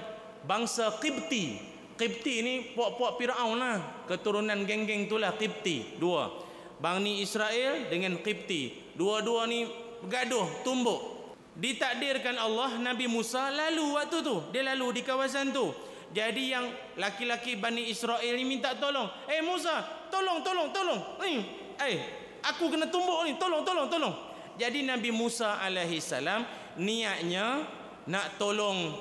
bangsa 0.48 0.96
Qibti. 0.96 1.60
Qibti 2.00 2.34
ni 2.40 2.54
puak-puak 2.72 3.20
Firaun 3.20 3.60
lah. 3.60 4.08
Keturunan 4.08 4.64
geng-geng 4.64 5.04
itulah 5.04 5.36
Qibti 5.36 6.00
dua. 6.00 6.32
Bani 6.80 7.20
Israel 7.20 7.92
dengan 7.92 8.16
Qibti. 8.24 8.96
Dua-dua 8.96 9.44
ni 9.44 9.68
bergaduh, 10.00 10.64
tumbuk. 10.64 11.00
Ditakdirkan 11.60 12.40
Allah 12.40 12.80
Nabi 12.80 13.04
Musa 13.04 13.52
lalu 13.52 14.00
waktu 14.00 14.24
tu. 14.24 14.48
Dia 14.48 14.64
lalu 14.72 15.00
di 15.00 15.02
kawasan 15.04 15.52
tu. 15.52 15.68
Jadi 16.10 16.56
yang 16.56 16.72
laki-laki 16.96 17.60
Bani 17.60 17.92
Israel 17.92 18.32
ni 18.32 18.48
minta 18.48 18.72
tolong. 18.80 19.06
Eh 19.28 19.44
Musa, 19.44 20.08
tolong, 20.08 20.40
tolong, 20.40 20.72
tolong. 20.72 21.20
Ni, 21.20 21.44
eh, 21.84 21.96
aku 22.40 22.72
kena 22.72 22.88
tumbuk 22.88 23.28
ni. 23.28 23.36
Tolong, 23.36 23.60
tolong, 23.62 23.92
tolong. 23.92 24.14
Jadi 24.56 24.88
Nabi 24.88 25.12
Musa 25.12 25.60
alaihi 25.60 26.00
salam 26.00 26.48
niatnya 26.80 27.68
nak 28.08 28.40
tolong 28.40 28.96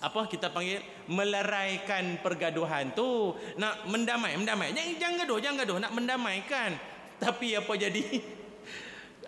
apa 0.00 0.28
kita 0.28 0.52
panggil 0.52 0.80
meleraikan 1.12 2.20
pergaduhan 2.24 2.92
tu 2.96 3.36
nak 3.60 3.84
mendamai 3.84 4.32
mendamai 4.32 4.72
jangan 4.72 4.96
jangan 4.96 5.14
gaduh 5.20 5.38
jangan 5.44 5.56
gaduh 5.60 5.76
nak 5.76 5.92
mendamaikan 5.92 6.70
tapi 7.20 7.52
apa 7.52 7.72
jadi 7.76 8.02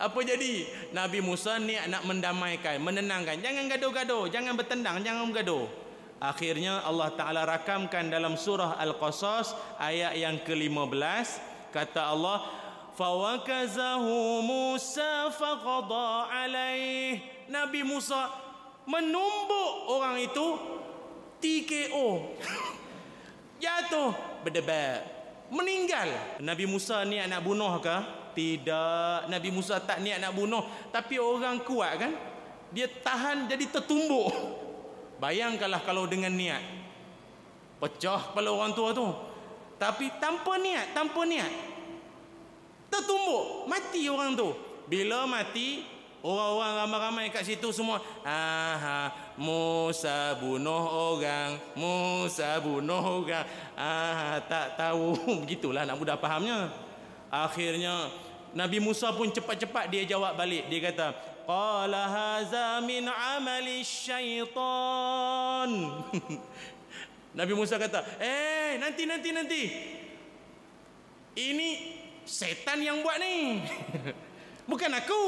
apa 0.02 0.18
jadi? 0.26 0.66
Nabi 0.90 1.22
Musa 1.22 1.62
ni 1.62 1.78
nak 1.86 2.02
mendamaikan 2.02 2.82
menenangkan. 2.82 3.38
Jangan 3.38 3.70
gaduh-gaduh 3.70 4.26
jangan 4.34 4.58
bertendang 4.58 4.98
jangan 5.06 5.30
bergaduh. 5.30 5.70
Akhirnya 6.18 6.82
Allah 6.82 7.14
Taala 7.14 7.46
rakamkan 7.46 8.10
dalam 8.10 8.34
surah 8.34 8.78
Al-Qasas 8.78 9.54
ayat 9.78 10.18
yang 10.18 10.38
ke-15 10.42 11.26
kata 11.74 12.14
Allah 12.14 12.46
fawakazahu 12.98 14.42
Musa 14.42 15.30
faqada 15.34 16.30
alaih. 16.30 17.22
Nabi 17.46 17.86
Musa 17.86 18.26
menumbuk 18.86 19.70
orang 19.86 20.18
itu 20.18 20.46
TKO 21.42 22.38
jatuh 23.62 24.14
berdebat 24.42 25.02
meninggal. 25.50 26.10
Nabi 26.42 26.66
Musa 26.70 27.06
niat 27.06 27.26
nak 27.30 27.42
bunuh 27.42 27.82
ke 27.82 28.21
tidak 28.32 29.28
Nabi 29.28 29.48
Musa 29.52 29.78
tak 29.78 30.00
niat 30.00 30.18
nak 30.20 30.32
bunuh. 30.36 30.64
Tapi 30.90 31.16
orang 31.20 31.62
kuat 31.62 31.92
kan 32.00 32.12
dia 32.72 32.88
tahan 32.88 33.46
jadi 33.46 33.68
tertumbuk. 33.68 34.32
Bayangkanlah 35.20 35.84
kalau 35.84 36.08
dengan 36.08 36.32
niat. 36.32 36.60
Pecah 37.78 38.32
kepala 38.32 38.50
orang 38.50 38.72
tua 38.72 38.90
tu. 38.96 39.06
Tapi 39.76 40.08
tanpa 40.18 40.56
niat 40.56 40.96
tanpa 40.96 41.22
niat. 41.28 41.52
Tertumbuk 42.88 43.68
mati 43.68 44.08
orang 44.08 44.34
tu. 44.34 44.50
Bila 44.88 45.24
mati 45.30 45.92
Orang-orang 46.22 46.86
ramai-ramai 46.86 47.26
kat 47.34 47.42
situ 47.42 47.74
semua 47.74 47.98
Aha, 48.22 49.10
Musa 49.34 50.38
bunuh 50.38 51.18
orang 51.18 51.58
Musa 51.74 52.62
bunuh 52.62 53.26
orang. 53.26 53.42
Aha, 53.74 54.38
Tak 54.46 54.78
tahu. 54.78 55.18
Begitulah 55.42 55.82
nak 55.82 55.98
mudah 55.98 56.14
fahamnya 56.14 56.70
Akhirnya 57.32 58.12
Nabi 58.52 58.76
Musa 58.76 59.08
pun 59.16 59.32
cepat-cepat 59.32 59.88
dia 59.88 60.04
jawab 60.04 60.36
balik 60.36 60.68
Dia 60.68 60.92
kata 60.92 61.16
Qala 61.48 62.04
haza 62.12 62.84
min 62.84 63.08
amali 63.08 63.80
syaitan 63.80 64.52
Nabi 67.40 67.52
Musa 67.56 67.80
kata 67.80 68.04
Eh 68.20 68.76
nanti 68.76 69.08
nanti 69.08 69.32
nanti 69.32 69.62
Ini 71.32 71.68
setan 72.28 72.84
yang 72.84 73.00
buat 73.00 73.16
ni 73.16 73.64
Bukan 74.62 74.90
aku. 74.94 75.22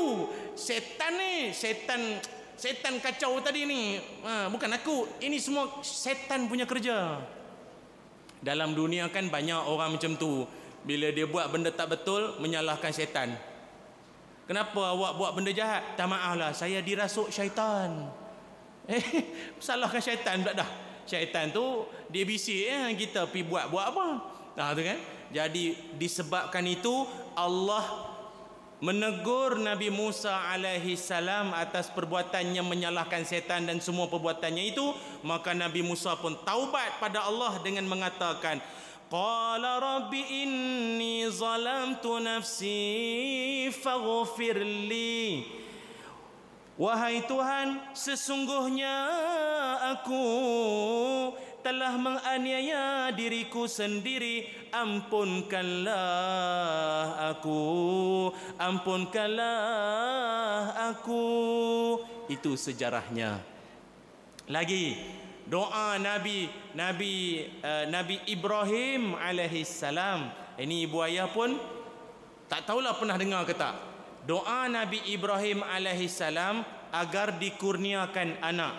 Setan 0.54 1.18
ni, 1.18 1.50
setan 1.50 2.22
setan 2.54 3.02
kacau 3.02 3.42
tadi 3.42 3.66
ni. 3.66 3.98
Ha, 4.22 4.46
bukan 4.46 4.70
aku. 4.70 5.18
Ini 5.18 5.36
semua 5.42 5.82
setan 5.82 6.46
punya 6.46 6.64
kerja. 6.64 7.18
Dalam 8.44 8.76
dunia 8.76 9.10
kan 9.10 9.26
banyak 9.26 9.58
orang 9.66 9.98
macam 9.98 10.14
tu. 10.14 10.46
Bila 10.84 11.08
dia 11.10 11.24
buat 11.24 11.48
benda 11.48 11.72
tak 11.72 11.96
betul, 11.96 12.36
menyalahkan 12.44 12.92
setan. 12.92 13.32
Kenapa 14.44 14.92
awak 14.92 15.16
buat 15.16 15.32
benda 15.32 15.48
jahat? 15.56 15.96
Tak 15.96 16.04
maaf 16.04 16.36
lah, 16.36 16.52
saya 16.52 16.84
dirasuk 16.84 17.32
syaitan. 17.32 17.90
Eh, 18.84 19.00
salahkan 19.64 19.96
syaitan 19.96 20.44
pula 20.44 20.52
dah. 20.52 20.68
Syaitan 21.08 21.48
tu 21.48 21.88
dia 22.12 22.20
bisik 22.28 22.68
eh, 22.68 22.92
kita 22.92 23.24
pergi 23.32 23.48
buat-buat 23.48 23.86
apa. 23.96 24.06
Nah, 24.60 24.76
tu 24.76 24.84
kan? 24.84 25.00
Jadi 25.32 25.96
disebabkan 25.96 26.68
itu 26.68 27.08
Allah 27.32 28.12
menegur 28.84 29.56
Nabi 29.56 29.88
Musa 29.88 30.52
alaihi 30.52 31.00
salam 31.00 31.56
atas 31.56 31.88
perbuatannya 31.88 32.60
menyalahkan 32.60 33.24
setan 33.24 33.64
dan 33.64 33.80
semua 33.80 34.12
perbuatannya 34.12 34.76
itu 34.76 34.92
maka 35.24 35.56
Nabi 35.56 35.80
Musa 35.80 36.12
pun 36.20 36.36
taubat 36.44 37.00
pada 37.00 37.24
Allah 37.24 37.56
dengan 37.64 37.88
mengatakan 37.88 38.60
qala 39.10 39.80
rabbi 39.80 40.22
inni 40.42 41.28
zalamtu 41.30 42.20
nafsi 42.20 43.70
faghfir 43.70 44.60
li 44.60 45.44
Wahai 46.74 47.22
Tuhan, 47.30 47.94
sesungguhnya 47.94 49.06
aku 49.94 50.26
telah 51.62 51.94
menganiaya 51.94 53.14
diriku 53.14 53.70
sendiri. 53.70 54.66
Ampunkanlah 54.74 55.94
aku, 57.30 57.62
ampunkanlah 58.58 59.54
aku. 60.90 61.22
Itu 62.26 62.58
sejarahnya. 62.58 63.38
Lagi 64.50 64.98
doa 65.48 66.00
Nabi 66.00 66.48
Nabi 66.72 67.44
uh, 67.60 67.84
Nabi 67.88 68.20
Ibrahim 68.28 69.16
alaihi 69.16 69.64
salam. 69.66 70.32
Ini 70.54 70.86
ibu 70.86 71.02
ayah 71.02 71.26
pun 71.28 71.58
tak 72.46 72.64
tahulah 72.68 72.94
pernah 72.94 73.18
dengar 73.18 73.42
ke 73.44 73.54
tak? 73.56 73.74
Doa 74.24 74.70
Nabi 74.70 75.02
Ibrahim 75.10 75.60
alaihi 75.66 76.08
salam 76.08 76.64
agar 76.94 77.36
dikurniakan 77.36 78.40
anak. 78.40 78.74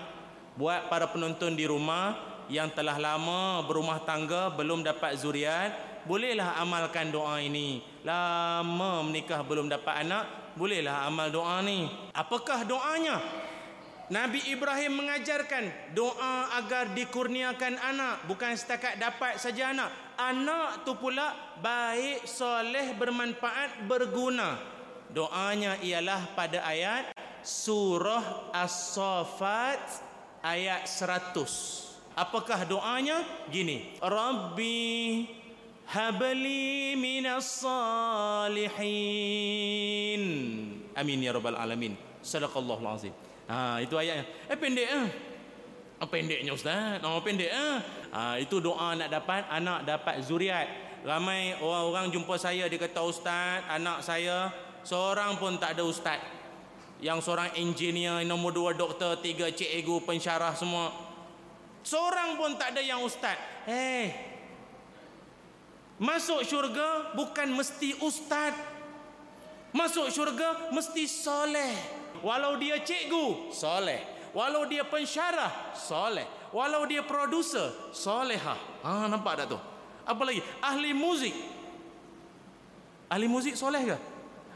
Buat 0.55 0.88
para 0.88 1.12
penonton 1.12 1.53
di 1.53 1.67
rumah 1.67 2.15
yang 2.48 2.72
telah 2.72 2.95
lama 2.95 3.65
berumah 3.67 4.00
tangga 4.07 4.53
belum 4.55 4.86
dapat 4.86 5.19
zuriat 5.19 5.75
bolehlah 6.07 6.55
amalkan 6.62 7.12
doa 7.12 7.41
ini. 7.43 7.84
Lama 8.05 9.03
menikah 9.03 9.43
belum 9.43 9.67
dapat 9.67 10.07
anak 10.07 10.55
bolehlah 10.55 11.05
amal 11.05 11.27
doa 11.27 11.60
ni. 11.60 11.91
Apakah 12.15 12.63
doanya 12.63 13.19
Nabi 14.05 14.38
Ibrahim 14.53 15.01
mengajarkan 15.01 15.97
doa 15.97 16.53
agar 16.62 16.93
dikurniakan 16.93 17.74
anak 17.74 18.29
bukan 18.29 18.53
setakat 18.53 19.01
dapat 19.01 19.41
saja 19.41 19.74
anak. 19.74 19.89
Anak 20.13 20.85
tu 20.85 20.93
pula 20.93 21.33
baik 21.57 22.29
soleh 22.29 22.93
bermanfaat 22.93 23.89
berguna. 23.89 24.62
Doanya 25.09 25.81
ialah 25.81 26.38
pada 26.38 26.62
ayat 26.69 27.17
surah 27.41 28.53
as-saffat 28.53 29.81
ayat 30.45 30.85
100 30.85 32.13
apakah 32.13 32.62
doanya? 32.69 33.25
Gini. 33.50 33.97
Rabbi 33.97 35.25
habli 35.89 36.93
minas 36.93 37.65
salihin. 37.65 38.85
Amin 40.93 41.25
ya 41.25 41.33
rabbal 41.33 41.57
alamin. 41.57 41.97
Sadaqallahu 42.21 42.85
alazim 42.85 43.13
ha 43.45 43.77
itu 43.81 43.93
ayatnya 43.97 44.25
eh 44.49 44.57
pendek 44.57 44.89
ah 44.89 45.07
apa 45.95 46.11
pendeknya 46.11 46.51
ustaz. 46.51 46.99
Oh 47.07 47.23
pendek 47.23 47.51
ah 47.55 47.79
ha, 48.11 48.21
itu 48.35 48.59
doa 48.59 48.99
nak 48.99 49.07
dapat 49.07 49.47
anak 49.47 49.87
dapat 49.87 50.19
zuriat. 50.19 50.67
Ramai 51.05 51.55
orang-orang 51.61 52.11
jumpa 52.11 52.35
saya 52.35 52.67
dia 52.67 52.81
kata 52.81 53.00
ustaz 53.05 53.63
anak 53.72 54.03
saya 54.03 54.51
seorang 54.83 55.39
pun 55.39 55.55
tak 55.55 55.79
ada 55.79 55.87
ustaz. 55.87 56.20
Yang 57.00 57.27
seorang 57.27 57.51
engineer 57.55 58.27
nombor 58.27 58.51
dua 58.51 58.72
doktor 58.75 59.20
tiga 59.24 59.48
cikgu 59.48 60.03
pensyarah 60.03 60.51
semua. 60.51 60.91
Seorang 61.85 62.35
pun 62.35 62.59
tak 62.59 62.75
ada 62.75 62.81
yang 62.83 63.00
ustaz. 63.00 63.39
Eh 63.63 64.11
masuk 65.96 66.43
syurga 66.43 67.15
bukan 67.15 67.55
mesti 67.55 68.03
ustaz. 68.03 68.51
Masuk 69.72 70.11
syurga 70.11 70.72
mesti 70.75 71.07
soleh 71.07 71.95
walau 72.25 72.57
dia 72.57 72.81
cikgu 72.81 73.53
soleh. 73.53 74.01
Walau 74.35 74.68
dia 74.68 74.83
pensyarah 74.83 75.72
soleh. 75.77 76.25
Walau 76.51 76.83
dia 76.90 77.05
producer 77.05 77.72
solehah. 77.94 78.57
Ha 78.83 79.07
nampak 79.07 79.46
tak 79.46 79.55
tu? 79.55 79.59
Apa 80.03 80.22
lagi? 80.27 80.42
Ahli 80.59 80.92
muzik. 80.92 81.31
Ahli 83.07 83.29
muzik 83.29 83.53
soleh 83.55 83.96
ke? 83.96 83.98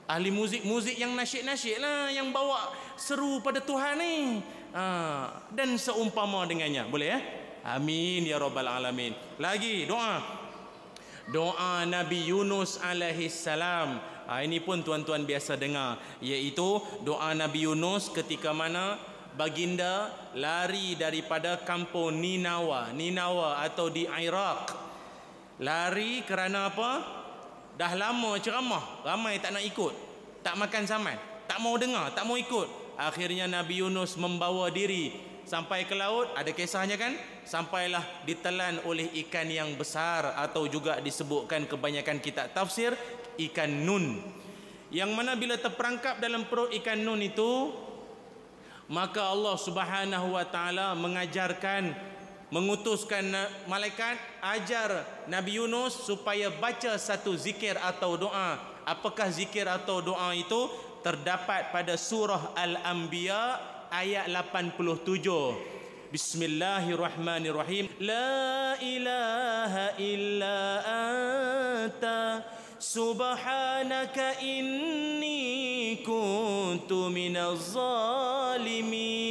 Ahli 0.09 0.33
muzik-muzik 0.33 0.97
yang 0.97 1.13
nasyid-nasyid 1.13 1.77
lah 1.77 2.09
yang 2.09 2.33
bawa 2.33 2.73
seru 2.97 3.45
pada 3.45 3.61
Tuhan 3.61 4.01
ni. 4.01 4.41
Ha, 4.73 4.83
dan 5.53 5.77
seumpama 5.77 6.49
dengannya. 6.49 6.89
Boleh 6.89 7.13
ya 7.13 7.19
amin 7.77 8.25
ya 8.25 8.41
rabbal 8.41 8.67
alamin. 8.67 9.13
Lagi 9.37 9.85
doa. 9.85 10.19
Doa 11.29 11.85
Nabi 11.85 12.25
Yunus 12.25 12.81
alaihi 12.81 13.29
salam 13.29 14.01
ha, 14.29 14.45
ini 14.45 14.61
pun 14.61 14.85
tuan-tuan 14.85 15.25
biasa 15.25 15.57
dengar 15.57 15.97
iaitu 16.21 16.77
doa 17.01 17.33
Nabi 17.33 17.65
Yunus 17.65 18.13
ketika 18.13 18.53
mana 18.53 19.01
baginda 19.33 20.13
lari 20.37 20.93
daripada 20.93 21.57
kampung 21.65 22.21
Ninawa 22.21 22.93
Ninawa 22.93 23.65
atau 23.65 23.89
di 23.89 24.05
Iraq. 24.05 24.69
Lari 25.59 26.23
kerana 26.23 26.71
apa? 26.71 26.91
Dah 27.75 27.91
lama 27.97 28.37
ceramah 28.37 29.01
ramai 29.01 29.41
tak 29.41 29.57
nak 29.57 29.65
ikut 29.65 29.91
tak 30.45 30.55
makan 30.55 30.83
zaman 30.85 31.17
tak 31.49 31.57
mau 31.57 31.73
dengar 31.75 32.13
tak 32.13 32.29
mau 32.29 32.37
ikut. 32.37 32.77
Akhirnya 32.99 33.47
Nabi 33.47 33.79
Yunus 33.79 34.19
membawa 34.19 34.67
diri 34.67 35.15
sampai 35.47 35.87
ke 35.87 35.95
laut 35.95 36.29
ada 36.35 36.51
kisahnya 36.51 36.99
kan? 36.99 37.15
Sampailah 37.47 38.03
ditelan 38.27 38.83
oleh 38.85 39.09
ikan 39.25 39.47
yang 39.49 39.73
besar 39.79 40.35
atau 40.35 40.67
juga 40.69 40.99
disebutkan 40.99 41.65
kebanyakan 41.65 42.19
kitab 42.21 42.51
tafsir 42.51 42.93
ikan 43.39 43.71
nun 43.87 44.19
yang 44.91 45.13
mana 45.15 45.37
bila 45.37 45.55
terperangkap 45.55 46.19
dalam 46.19 46.49
perut 46.49 46.73
ikan 46.81 46.99
nun 46.99 47.21
itu 47.23 47.71
maka 48.89 49.21
Allah 49.29 49.53
Subhanahu 49.53 50.33
wa 50.33 50.45
taala 50.49 50.97
mengajarkan 50.97 51.93
mengutuskan 52.49 53.29
malaikat 53.69 54.17
ajar 54.41 55.05
Nabi 55.29 55.61
Yunus 55.61 55.93
supaya 56.09 56.49
baca 56.49 56.97
satu 56.97 57.37
zikir 57.37 57.77
atau 57.77 58.17
doa. 58.17 58.57
Apakah 58.89 59.29
zikir 59.29 59.69
atau 59.69 60.01
doa 60.01 60.33
itu? 60.33 60.69
Terdapat 61.05 61.69
pada 61.69 61.95
surah 61.95 62.57
Al-Anbiya 62.57 63.61
ayat 63.93 64.25
87. 64.27 66.09
Bismillahirrahmanirrahim. 66.09 67.85
La 68.01 68.73
ilaha 68.81 69.93
illa 70.01 70.57
anta 70.81 72.41
subhanaka 72.89 74.41
inni 74.41 76.01
kuntu 76.01 77.13
minaz 77.13 77.77
zalimin. 77.77 79.21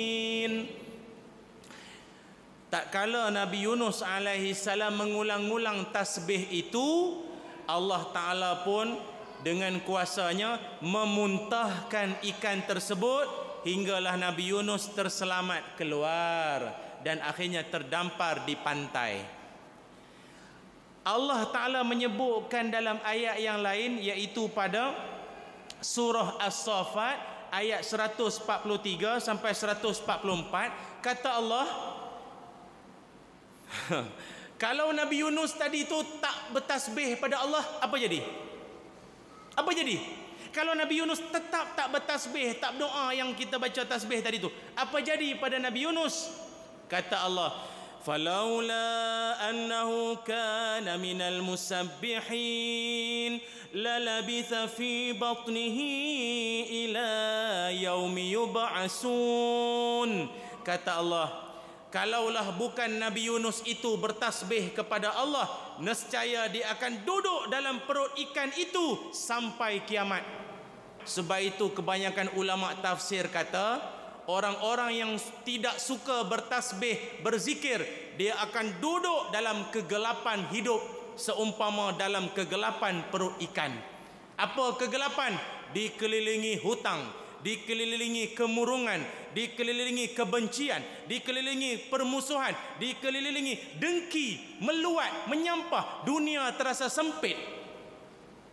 Tak 2.71 2.95
kala 2.95 3.35
Nabi 3.35 3.67
Yunus 3.67 4.07
alaihi 4.07 4.55
salam 4.55 4.95
mengulang-ulang 4.95 5.91
tasbih 5.91 6.47
itu, 6.55 7.19
Allah 7.67 8.07
Taala 8.15 8.63
pun 8.63 8.95
dengan 9.43 9.83
kuasanya 9.83 10.79
memuntahkan 10.79 12.23
ikan 12.39 12.63
tersebut 12.63 13.27
hinggalah 13.67 14.15
Nabi 14.15 14.55
Yunus 14.55 14.87
terselamat 14.95 15.75
keluar 15.75 16.79
dan 17.03 17.19
akhirnya 17.27 17.67
terdampar 17.67 18.47
di 18.47 18.55
pantai. 18.55 19.38
Allah 21.09 21.49
Taala 21.49 21.81
menyebutkan 21.89 22.69
dalam 22.69 23.01
ayat 23.01 23.41
yang 23.41 23.65
lain 23.65 23.97
iaitu 23.97 24.53
pada 24.53 24.93
surah 25.81 26.37
As-Saffat 26.45 27.49
ayat 27.49 27.81
143 27.81 28.45
sampai 29.17 29.57
144 29.57 30.05
kata 31.01 31.31
Allah 31.33 31.67
Kalau 34.59 34.91
Nabi 34.91 35.23
Yunus 35.23 35.55
tadi 35.55 35.87
tu 35.87 35.95
tak 36.19 36.51
bertasbih 36.51 37.15
pada 37.23 37.47
Allah, 37.47 37.63
apa 37.79 37.95
jadi? 37.95 38.19
Apa 39.55 39.71
jadi? 39.71 40.03
Kalau 40.51 40.75
Nabi 40.75 40.99
Yunus 40.99 41.23
tetap 41.31 41.79
tak 41.79 41.87
bertasbih, 41.95 42.59
tak 42.59 42.75
berdoa 42.75 43.15
yang 43.15 43.31
kita 43.39 43.55
baca 43.63 43.87
tasbih 43.87 44.19
tadi 44.19 44.43
tu, 44.43 44.51
apa 44.75 44.99
jadi 44.99 45.39
pada 45.39 45.63
Nabi 45.63 45.87
Yunus? 45.87 46.35
Kata 46.91 47.31
Allah, 47.31 47.55
"Falaula 48.03 49.39
annahu 49.43 50.19
kana 50.27 50.99
minal 50.99 51.43
musabbihin, 51.45 53.39
lalabitha 53.75 54.69
fi 54.71 55.15
batnihi 55.15 56.87
ila 56.87 57.11
yaumi 57.73 58.33
yub'asun." 58.35 60.11
Kata 60.63 61.01
Allah, 61.01 61.49
Kalaulah 61.89 62.53
bukan 62.53 63.01
Nabi 63.01 63.33
Yunus 63.33 63.65
itu 63.65 63.97
bertasbih 63.97 64.77
kepada 64.77 65.09
Allah, 65.17 65.49
nescaya 65.81 66.45
dia 66.53 66.69
akan 66.77 67.01
duduk 67.01 67.49
dalam 67.49 67.81
perut 67.89 68.13
ikan 68.29 68.53
itu 68.61 69.09
sampai 69.17 69.81
kiamat. 69.89 70.21
Sebab 71.09 71.41
itu 71.41 71.73
kebanyakan 71.73 72.37
ulama 72.37 72.77
tafsir 72.85 73.33
kata, 73.33 73.81
orang-orang 74.29 74.93
yang 74.93 75.13
tidak 75.43 75.81
suka 75.81 76.29
bertasbih, 76.29 77.25
berzikir, 77.25 77.81
dia 78.21 78.37
akan 78.45 78.77
duduk 78.79 79.33
dalam 79.33 79.73
kegelapan 79.73 80.45
hidup 80.53 80.79
seumpama 81.19 81.97
dalam 81.99 82.31
kegelapan 82.37 83.03
perut 83.11 83.35
ikan. 83.51 83.73
Apa 84.39 84.79
kegelapan? 84.79 85.35
Dikelilingi 85.75 86.63
hutang, 86.63 87.03
dikelilingi 87.43 88.33
kemurungan, 88.39 89.03
dikelilingi 89.35 90.15
kebencian, 90.15 90.81
dikelilingi 91.11 91.91
permusuhan, 91.91 92.55
dikelilingi 92.79 93.77
dengki, 93.77 94.61
meluat, 94.63 95.27
menyampah, 95.29 96.07
dunia 96.07 96.49
terasa 96.55 96.87
sempit. 96.87 97.37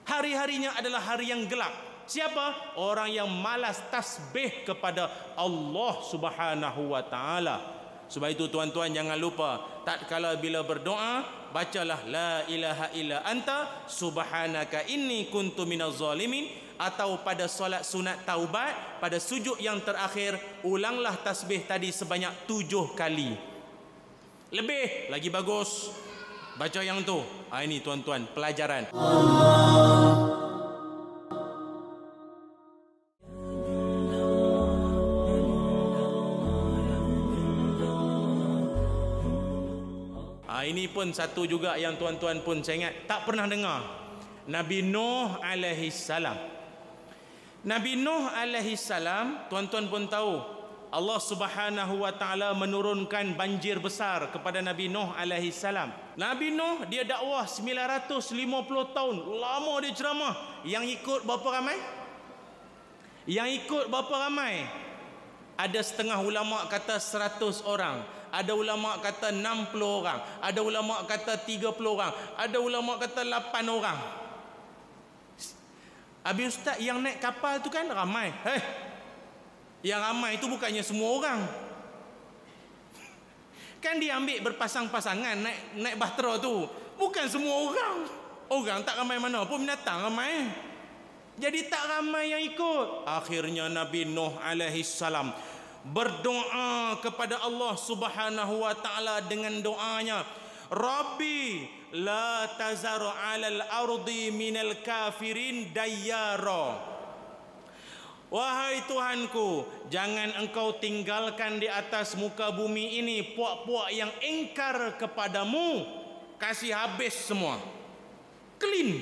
Hari-harinya 0.06 0.78
adalah 0.78 1.02
hari 1.02 1.34
yang 1.34 1.46
gelap. 1.50 1.85
Siapa? 2.06 2.78
Orang 2.78 3.10
yang 3.10 3.30
malas 3.30 3.82
tasbih 3.90 4.62
kepada 4.62 5.10
Allah 5.34 5.94
Subhanahu 6.06 6.94
wa 6.94 7.02
taala. 7.02 7.58
Sebab 8.06 8.30
itu 8.30 8.46
tuan-tuan 8.54 8.94
jangan 8.94 9.18
lupa 9.18 9.82
tak 9.82 10.06
kala 10.06 10.38
bila 10.38 10.62
berdoa 10.62 11.26
bacalah 11.50 12.06
la 12.06 12.46
ilaha 12.46 12.94
illa 12.94 13.26
anta 13.26 13.90
subhanaka 13.90 14.86
inni 14.86 15.26
kuntu 15.34 15.66
minaz 15.66 15.98
zalimin 15.98 16.46
atau 16.78 17.18
pada 17.26 17.50
solat 17.50 17.82
sunat 17.82 18.22
taubat 18.28 19.02
pada 19.02 19.18
sujud 19.18 19.58
yang 19.58 19.82
terakhir 19.82 20.38
ulanglah 20.62 21.18
tasbih 21.26 21.66
tadi 21.66 21.90
sebanyak 21.90 22.46
tujuh 22.46 22.94
kali. 22.94 23.34
Lebih 24.54 25.10
lagi 25.10 25.34
bagus. 25.34 25.90
Baca 26.56 26.80
yang 26.80 27.04
tu. 27.04 27.20
Ha, 27.52 27.68
ini 27.68 27.84
tuan-tuan 27.84 28.32
pelajaran. 28.32 28.88
Allah. 28.96 30.15
Ini 40.66 40.90
pun 40.90 41.14
satu 41.14 41.46
juga 41.46 41.78
yang 41.78 41.96
tuan-tuan 41.96 42.42
pun 42.42 42.60
saya 42.66 42.86
ingat 42.86 42.94
tak 43.06 43.30
pernah 43.30 43.46
dengar. 43.46 43.82
Nabi 44.46 44.86
Nuh 44.86 45.42
alaihi 45.42 45.90
salam. 45.94 46.38
Nabi 47.66 47.98
Nuh 47.98 48.30
alaihi 48.30 48.78
salam, 48.78 49.50
tuan-tuan 49.50 49.90
pun 49.90 50.06
tahu 50.06 50.56
Allah 50.94 51.20
Subhanahu 51.20 52.08
wa 52.08 52.14
taala 52.14 52.54
menurunkan 52.54 53.36
banjir 53.36 53.82
besar 53.82 54.30
kepada 54.30 54.62
Nabi 54.62 54.88
Nuh 54.88 55.12
alaihi 55.18 55.52
salam. 55.52 55.92
Nabi 56.16 56.54
Nuh 56.54 56.86
dia 56.88 57.04
dakwah 57.04 57.44
950 57.44 58.32
tahun. 58.96 59.16
Lama 59.36 59.74
dia 59.84 59.92
ceramah. 59.92 60.34
Yang 60.64 61.02
ikut 61.02 61.20
berapa 61.28 61.48
ramai? 61.52 61.78
Yang 63.26 63.66
ikut 63.66 63.84
berapa 63.92 64.16
ramai? 64.30 64.64
Ada 65.58 65.84
setengah 65.84 66.20
ulama 66.22 66.64
kata 66.72 67.02
100 67.02 67.44
orang 67.68 68.15
ada 68.36 68.52
ulama 68.52 69.00
kata 69.00 69.32
60 69.32 69.72
orang, 69.80 70.20
ada 70.44 70.60
ulama 70.60 71.08
kata 71.08 71.40
30 71.40 71.72
orang, 71.88 72.12
ada 72.36 72.58
ulama 72.60 73.00
kata 73.00 73.24
8 73.24 73.64
orang. 73.72 73.96
Habis 76.26 76.60
ustaz 76.60 76.76
yang 76.84 77.00
naik 77.00 77.24
kapal 77.24 77.64
tu 77.64 77.72
kan 77.72 77.88
ramai. 77.88 78.36
Hei. 78.44 78.60
Yang 79.86 80.02
ramai 80.04 80.32
itu 80.36 80.46
bukannya 80.52 80.84
semua 80.84 81.10
orang. 81.16 81.40
Kan 83.80 84.02
dia 84.02 84.18
ambil 84.18 84.42
berpasang-pasangan 84.52 85.38
naik 85.40 85.60
naik 85.80 85.96
bahtera 85.96 86.42
tu. 86.42 86.66
Bukan 86.98 87.26
semua 87.30 87.56
orang. 87.72 88.10
Orang 88.50 88.82
tak 88.84 88.98
ramai 89.00 89.22
mana 89.22 89.46
pun 89.46 89.64
binatang 89.64 90.12
ramai. 90.12 90.50
Jadi 91.38 91.70
tak 91.70 91.88
ramai 91.88 92.34
yang 92.34 92.42
ikut. 92.42 93.06
Akhirnya 93.06 93.70
Nabi 93.70 94.10
Nuh 94.10 94.34
alaihi 94.42 94.82
salam 94.82 95.30
berdoa 95.86 96.98
kepada 96.98 97.46
Allah 97.46 97.78
Subhanahu 97.78 98.66
wa 98.66 98.74
taala 98.74 99.22
dengan 99.30 99.62
doanya 99.62 100.26
Rabbi 100.74 101.62
la 102.02 102.50
tazar 102.58 103.02
'alal 103.06 103.62
ardi 103.70 104.34
minal 104.34 104.82
kafirin 104.82 105.70
dayyara 105.70 106.96
Wahai 108.26 108.82
Tuhanku, 108.90 109.70
jangan 109.94 110.34
engkau 110.42 110.82
tinggalkan 110.82 111.62
di 111.62 111.70
atas 111.70 112.18
muka 112.18 112.50
bumi 112.50 113.00
ini 113.00 113.38
puak-puak 113.38 113.94
yang 113.94 114.10
engkar 114.18 114.98
kepadamu. 114.98 115.86
Kasih 116.42 116.74
habis 116.74 117.16
semua. 117.16 117.62
Clean. 118.58 118.98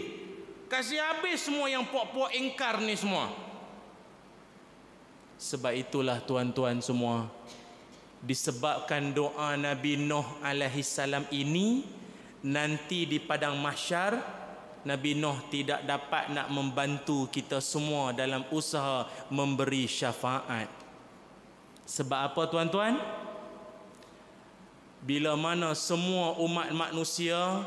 Kasih 0.67 0.99
habis 0.99 1.49
semua 1.49 1.65
yang 1.71 1.87
puak-puak 1.87 2.35
engkar 2.35 2.77
ni 2.83 2.93
semua. 2.93 3.31
Sebab 5.37 5.73
itulah 5.75 6.21
tuan-tuan 6.23 6.79
semua 6.79 7.29
disebabkan 8.23 9.11
doa 9.11 9.59
Nabi 9.59 9.99
Nuh 9.99 10.23
alaihi 10.39 10.79
salam 10.79 11.27
ini 11.27 11.83
nanti 12.39 13.03
di 13.03 13.19
padang 13.19 13.59
mahsyar 13.59 14.15
Nabi 14.87 15.15
Nuh 15.15 15.43
tidak 15.51 15.83
dapat 15.83 16.31
nak 16.31 16.47
membantu 16.51 17.27
kita 17.27 17.59
semua 17.59 18.15
dalam 18.15 18.43
usaha 18.51 19.07
memberi 19.31 19.87
syafaat. 19.87 20.67
Sebab 21.83 22.19
apa 22.31 22.41
tuan-tuan? 22.47 22.95
Bila 25.03 25.35
mana 25.35 25.75
semua 25.75 26.35
umat 26.39 26.71
manusia 26.71 27.63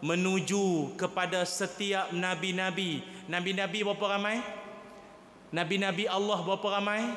menuju 0.00 0.96
kepada 0.96 1.44
setiap 1.44 2.08
nabi-nabi. 2.12 3.04
Nabi-nabi 3.28 3.84
berapa 3.84 4.16
ramai? 4.16 4.40
Nabi-Nabi 5.50 6.06
Allah 6.06 6.38
berapa 6.46 6.78
ramai? 6.78 7.10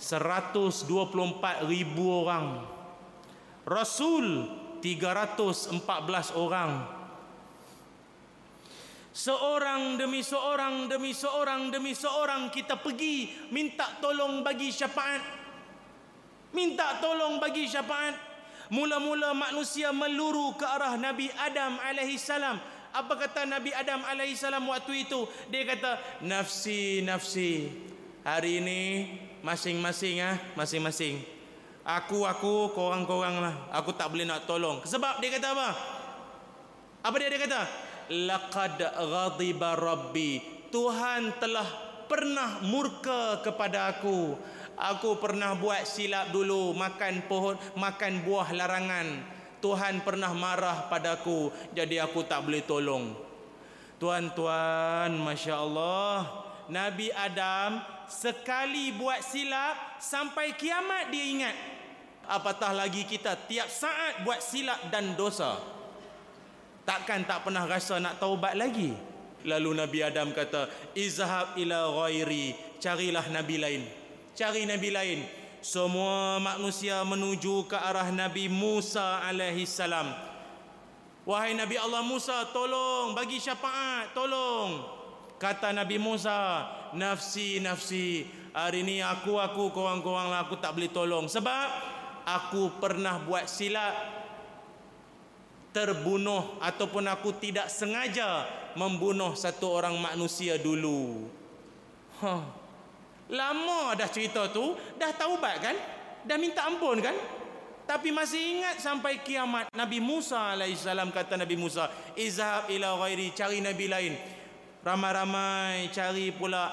124 0.00 1.68
ribu 1.68 2.04
orang. 2.24 2.64
Rasul 3.68 4.48
314 4.80 5.76
orang. 6.32 6.96
Seorang 9.12 9.98
demi 9.98 10.22
seorang 10.22 10.86
demi 10.86 11.10
seorang 11.10 11.74
demi 11.74 11.92
seorang 11.92 12.54
kita 12.54 12.78
pergi 12.78 13.50
minta 13.50 13.98
tolong 13.98 14.40
bagi 14.40 14.70
syafaat. 14.70 15.22
Minta 16.54 16.96
tolong 17.02 17.36
bagi 17.42 17.68
syafaat. 17.68 18.14
Mula-mula 18.72 19.36
manusia 19.36 19.92
meluru 19.92 20.56
ke 20.56 20.64
arah 20.64 20.96
Nabi 20.96 21.28
Adam 21.34 21.80
alaihi 21.82 22.20
salam 22.20 22.60
apa 22.92 23.12
kata 23.14 23.44
Nabi 23.44 23.70
Adam 23.74 24.00
alaihissalam 24.04 24.64
waktu 24.64 25.08
itu? 25.08 25.28
Dia 25.52 25.68
kata, 25.68 26.22
nafsi, 26.24 27.04
nafsi. 27.04 27.68
Hari 28.24 28.60
ini 28.60 28.80
masing-masing 29.40 30.20
ah, 30.20 30.36
masing-masing. 30.58 31.22
Aku, 31.88 32.28
aku, 32.28 32.76
korang-korang 32.76 33.40
lah. 33.40 33.54
Aku 33.72 33.96
tak 33.96 34.12
boleh 34.12 34.28
nak 34.28 34.44
tolong. 34.44 34.84
Sebab 34.84 35.24
dia 35.24 35.32
kata 35.32 35.56
apa? 35.56 35.68
Apa 37.00 37.14
dia 37.16 37.32
dia 37.32 37.40
kata? 37.40 37.62
Laqad 38.12 38.76
ghadiba 38.82 39.72
rabbi. 39.72 40.40
Tuhan 40.68 41.40
telah 41.40 41.64
pernah 42.04 42.60
murka 42.64 43.40
kepada 43.40 43.88
aku. 43.88 44.36
Aku 44.78 45.16
pernah 45.18 45.56
buat 45.58 45.88
silap 45.88 46.30
dulu 46.30 46.76
makan 46.76 47.24
pohon, 47.24 47.56
makan 47.74 48.22
buah 48.22 48.52
larangan. 48.52 49.37
Tuhan 49.58 50.06
pernah 50.06 50.30
marah 50.30 50.86
padaku 50.86 51.50
jadi 51.74 52.06
aku 52.06 52.22
tak 52.26 52.46
boleh 52.46 52.62
tolong. 52.62 53.14
Tuan-tuan, 53.98 55.10
masya-Allah, 55.18 56.46
Nabi 56.70 57.10
Adam 57.10 57.82
sekali 58.06 58.94
buat 58.94 59.18
silap 59.26 59.98
sampai 59.98 60.54
kiamat 60.54 61.10
dia 61.10 61.24
ingat. 61.26 61.56
Apatah 62.28 62.70
lagi 62.70 63.02
kita 63.02 63.34
tiap 63.50 63.66
saat 63.66 64.22
buat 64.22 64.38
silap 64.38 64.86
dan 64.94 65.18
dosa. 65.18 65.58
Takkan 66.86 67.26
tak 67.26 67.42
pernah 67.42 67.66
rasa 67.66 67.98
nak 67.98 68.22
taubat 68.22 68.54
lagi. 68.54 68.94
Lalu 69.42 69.70
Nabi 69.76 69.98
Adam 70.04 70.30
kata, 70.30 70.70
"Izhab 70.94 71.58
ila 71.58 71.88
ghairi." 72.04 72.54
Carilah 72.78 73.26
nabi 73.34 73.56
lain. 73.58 73.82
Cari 74.38 74.62
nabi 74.62 74.94
lain 74.94 75.20
semua 75.60 76.38
manusia 76.38 77.02
menuju 77.02 77.66
ke 77.66 77.76
arah 77.76 78.08
Nabi 78.14 78.46
Musa 78.46 79.22
alaihi 79.26 79.66
salam. 79.66 80.10
Wahai 81.28 81.52
Nabi 81.52 81.76
Allah 81.76 82.00
Musa, 82.00 82.48
tolong 82.54 83.12
bagi 83.12 83.36
syafaat, 83.36 84.16
tolong. 84.16 84.80
Kata 85.36 85.70
Nabi 85.76 86.00
Musa, 86.00 86.64
nafsi 86.96 87.60
nafsi, 87.60 88.26
hari 88.56 88.82
ini 88.82 89.04
aku 89.04 89.36
aku 89.36 89.70
korang-korang 89.70 90.32
lah 90.32 90.48
aku 90.48 90.56
tak 90.58 90.74
boleh 90.74 90.90
tolong 90.90 91.30
sebab 91.30 91.68
aku 92.26 92.80
pernah 92.82 93.22
buat 93.22 93.46
silap 93.46 93.94
terbunuh 95.70 96.58
ataupun 96.58 97.06
aku 97.06 97.36
tidak 97.38 97.70
sengaja 97.70 98.48
membunuh 98.74 99.36
satu 99.38 99.68
orang 99.68 99.94
manusia 100.00 100.58
dulu. 100.58 101.28
Huh. 102.18 102.42
Lama 103.28 103.92
dah 103.92 104.08
cerita 104.08 104.48
tu, 104.48 104.72
dah 104.96 105.12
taubat 105.12 105.60
kan? 105.60 105.76
Dah 106.24 106.36
minta 106.40 106.64
ampun 106.64 107.00
kan? 107.04 107.12
Tapi 107.88 108.12
masih 108.12 108.60
ingat 108.60 108.84
sampai 108.84 109.24
kiamat 109.24 109.72
Nabi 109.72 109.96
Musa 109.96 110.52
alaihissalam 110.52 111.08
kata 111.08 111.40
Nabi 111.40 111.56
Musa, 111.56 111.88
"Izhab 112.12 112.68
ila 112.68 113.00
ghairi, 113.00 113.32
cari 113.32 113.64
nabi 113.64 113.88
lain." 113.88 114.12
Ramai-ramai 114.84 115.88
cari 115.88 116.28
pula 116.32 116.68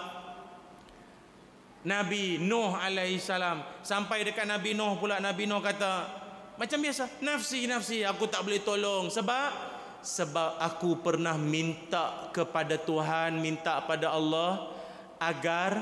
Nabi 1.88 2.42
Nuh 2.44 2.76
alaihissalam. 2.76 3.64
Sampai 3.80 4.28
dekat 4.28 4.44
Nabi 4.44 4.76
Nuh 4.76 5.00
pula 5.00 5.24
Nabi 5.24 5.48
Nuh 5.48 5.64
kata, 5.64 6.24
macam 6.56 6.80
biasa, 6.80 7.08
nafsi 7.20 7.68
nafsi 7.68 8.04
aku 8.04 8.32
tak 8.32 8.48
boleh 8.48 8.64
tolong 8.64 9.12
sebab 9.12 9.76
sebab 10.00 10.62
aku 10.62 11.04
pernah 11.04 11.36
minta 11.36 12.30
kepada 12.32 12.80
Tuhan, 12.80 13.40
minta 13.42 13.82
pada 13.84 14.14
Allah 14.14 14.72
agar 15.20 15.82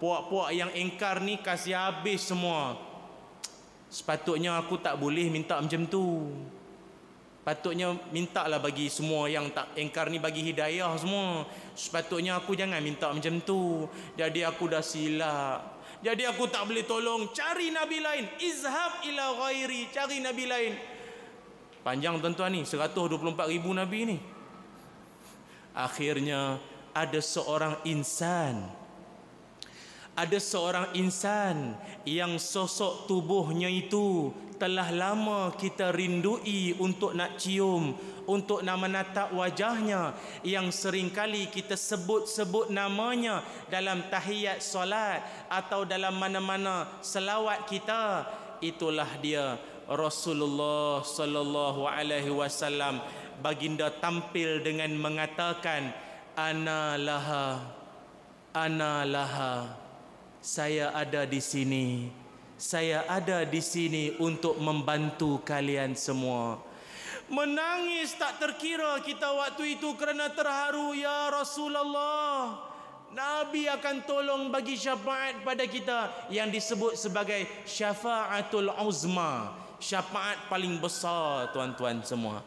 puak-puak 0.00 0.50
yang 0.56 0.72
engkar 0.72 1.20
ni 1.20 1.38
kasih 1.38 1.76
habis 1.76 2.24
semua 2.24 2.74
sepatutnya 3.92 4.56
aku 4.56 4.80
tak 4.80 4.96
boleh 4.96 5.28
minta 5.28 5.60
macam 5.60 5.84
tu 5.86 6.32
Patutnya 7.40 7.96
minta 8.12 8.44
lah 8.44 8.60
bagi 8.60 8.92
semua 8.92 9.24
yang 9.24 9.48
tak 9.48 9.72
engkar 9.72 10.12
ni 10.12 10.20
bagi 10.20 10.44
hidayah 10.44 10.92
semua. 11.00 11.48
Sepatutnya 11.72 12.36
aku 12.36 12.52
jangan 12.52 12.84
minta 12.84 13.08
macam 13.08 13.40
tu. 13.40 13.88
Jadi 14.12 14.44
aku 14.44 14.68
dah 14.68 14.84
silap. 14.84 15.80
Jadi 16.04 16.28
aku 16.28 16.52
tak 16.52 16.68
boleh 16.68 16.84
tolong. 16.84 17.32
Cari 17.32 17.72
Nabi 17.72 18.04
lain. 18.04 18.24
Izhab 18.44 19.02
ila 19.08 19.40
ghairi. 19.40 19.88
Cari 19.88 20.20
Nabi 20.20 20.44
lain. 20.44 20.72
Panjang 21.80 22.20
tuan-tuan 22.20 22.52
ni. 22.52 22.62
124 22.68 23.18
ribu 23.48 23.72
Nabi 23.72 23.98
ni. 24.04 24.18
Akhirnya 25.72 26.60
ada 26.92 27.20
seorang 27.24 27.80
insan 27.88 28.68
ada 30.20 30.36
seorang 30.36 30.92
insan 30.92 31.72
yang 32.04 32.36
sosok 32.36 33.08
tubuhnya 33.08 33.72
itu 33.72 34.28
telah 34.60 34.92
lama 34.92 35.56
kita 35.56 35.88
rindui 35.96 36.76
untuk 36.76 37.16
nak 37.16 37.40
cium 37.40 37.96
untuk 38.28 38.60
nak 38.60 38.76
menatap 38.76 39.32
wajahnya 39.32 40.12
yang 40.44 40.68
seringkali 40.68 41.48
kita 41.48 41.72
sebut-sebut 41.72 42.68
namanya 42.68 43.40
dalam 43.72 44.04
tahiyat 44.12 44.60
solat 44.60 45.24
atau 45.48 45.88
dalam 45.88 46.12
mana-mana 46.20 47.00
selawat 47.00 47.64
kita. 47.64 48.28
Itulah 48.60 49.08
dia 49.24 49.56
Rasulullah 49.88 51.00
sallallahu 51.00 51.88
alaihi 51.88 52.28
wasallam. 52.28 53.00
Baginda 53.40 53.88
tampil 53.88 54.60
dengan 54.60 54.92
mengatakan 55.00 55.96
ana 56.36 57.00
laha 57.00 57.64
ana 58.52 59.08
laha 59.08 59.80
saya 60.40 60.92
ada 60.96 61.28
di 61.28 61.40
sini. 61.40 62.08
Saya 62.60 63.08
ada 63.08 63.44
di 63.48 63.60
sini 63.64 64.16
untuk 64.20 64.60
membantu 64.60 65.40
kalian 65.44 65.96
semua. 65.96 66.60
Menangis 67.30 68.12
tak 68.20 68.36
terkira 68.42 69.00
kita 69.00 69.32
waktu 69.32 69.80
itu 69.80 69.94
kerana 69.96 70.28
terharu 70.34 70.92
ya 70.98 71.30
Rasulullah 71.30 72.58
Nabi 73.10 73.70
akan 73.70 73.96
tolong 74.02 74.42
bagi 74.50 74.74
syafaat 74.74 75.46
pada 75.46 75.62
kita 75.66 76.30
yang 76.30 76.50
disebut 76.50 76.98
sebagai 76.98 77.46
syafaatul 77.66 78.70
uzma 78.82 79.54
syafaat 79.80 80.46
paling 80.46 80.78
besar 80.78 81.50
tuan-tuan 81.50 82.04
semua. 82.06 82.44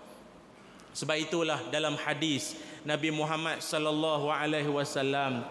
Sebab 0.94 1.18
itulah 1.18 1.60
dalam 1.74 1.98
hadis 2.00 2.54
Nabi 2.86 3.10
Muhammad 3.10 3.60
sallallahu 3.60 4.30
alaihi 4.30 4.70
wasallam 4.70 5.42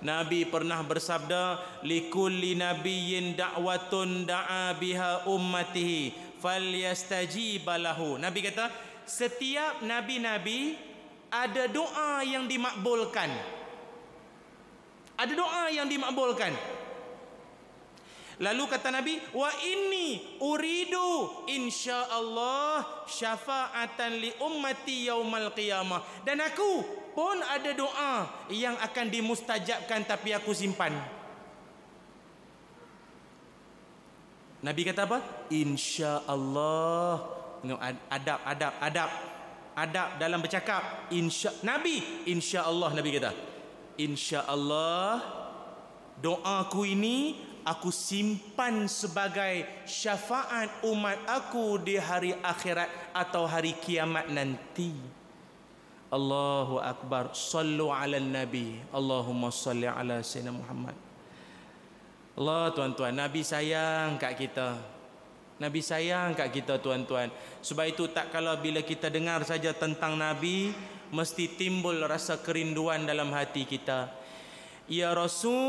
Nabi 0.00 0.48
pernah 0.48 0.80
bersabda 0.80 1.60
likulli 1.84 2.56
nabiyyin 2.56 3.36
da'watun 3.36 4.24
da'a 4.24 4.72
biha 4.80 5.28
ummatihi 5.28 6.36
falyastajib 6.40 7.68
lahu. 7.68 8.16
Nabi 8.16 8.40
kata 8.40 8.72
setiap 9.04 9.84
nabi-nabi 9.84 10.72
ada 11.28 11.68
doa 11.68 12.24
yang 12.24 12.48
dimakbulkan. 12.48 13.28
Ada 15.20 15.32
doa 15.36 15.68
yang 15.68 15.84
dimakbulkan. 15.84 16.80
Lalu 18.40 18.64
kata 18.72 18.88
Nabi, 18.88 19.20
wa 19.36 19.52
inni 19.68 20.40
uridu 20.40 21.44
insya-Allah 21.44 23.04
syafa'atan 23.04 24.16
li 24.16 24.32
ummati 24.40 25.12
yaumal 25.12 25.52
qiyamah. 25.52 26.24
Dan 26.24 26.40
aku 26.40 26.99
pun 27.14 27.36
ada 27.42 27.70
doa 27.74 28.12
yang 28.50 28.78
akan 28.78 29.06
dimustajabkan 29.10 30.06
tapi 30.06 30.34
aku 30.34 30.54
simpan. 30.54 30.94
Nabi 34.60 34.84
kata 34.84 35.08
apa? 35.08 35.18
Insya-Allah. 35.48 37.40
Adab, 38.12 38.40
adab, 38.44 38.74
adab. 38.80 39.10
Adab 39.72 40.08
dalam 40.20 40.44
bercakap. 40.44 41.08
Insya 41.14 41.56
Nabi, 41.64 42.28
insya-Allah 42.28 42.90
Nabi 42.92 43.10
kata. 43.16 43.32
Insya-Allah 43.96 45.24
doaku 46.20 46.84
ini 46.84 47.40
aku 47.64 47.88
simpan 47.88 48.84
sebagai 48.88 49.84
syafaat 49.88 50.84
umat 50.88 51.16
aku 51.28 51.80
di 51.80 51.96
hari 51.96 52.36
akhirat 52.44 52.88
atau 53.16 53.48
hari 53.48 53.72
kiamat 53.80 54.28
nanti. 54.28 55.19
Allahu 56.10 56.82
akbar. 56.82 57.30
Sallu 57.38 57.94
ala 57.94 58.18
nabi. 58.18 58.82
Allahumma 58.90 59.54
salli 59.54 59.86
ala 59.86 60.18
sayyidina 60.26 60.50
Muhammad. 60.50 60.98
Allah 62.34 62.72
tuan-tuan, 62.74 63.14
Nabi 63.14 63.44
sayang 63.46 64.18
kat 64.18 64.34
kita. 64.38 64.74
Nabi 65.60 65.84
sayang 65.84 66.32
kat 66.32 66.48
kita 66.50 66.80
tuan-tuan. 66.80 67.30
Sebab 67.60 67.84
itu 67.84 68.08
tak 68.10 68.32
kalau 68.32 68.56
bila 68.58 68.80
kita 68.80 69.12
dengar 69.12 69.44
saja 69.44 69.76
tentang 69.76 70.16
Nabi, 70.16 70.72
mesti 71.12 71.46
timbul 71.54 72.00
rasa 72.08 72.40
kerinduan 72.40 73.04
dalam 73.06 73.28
hati 73.30 73.68
kita. 73.68 74.08
Ya 74.90 75.14
Rasulullah 75.14 75.60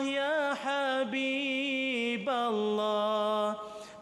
ya 0.00 0.56
Habib 0.56 2.24
Allah 2.24 3.27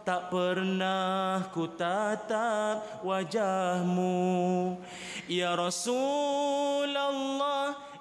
Tak 0.07 0.31
pernah 0.31 1.51
ku 1.51 1.67
tatap 1.67 3.03
wajahmu. 3.03 4.79
Ya 5.27 5.59
Rasulullah 5.59 6.95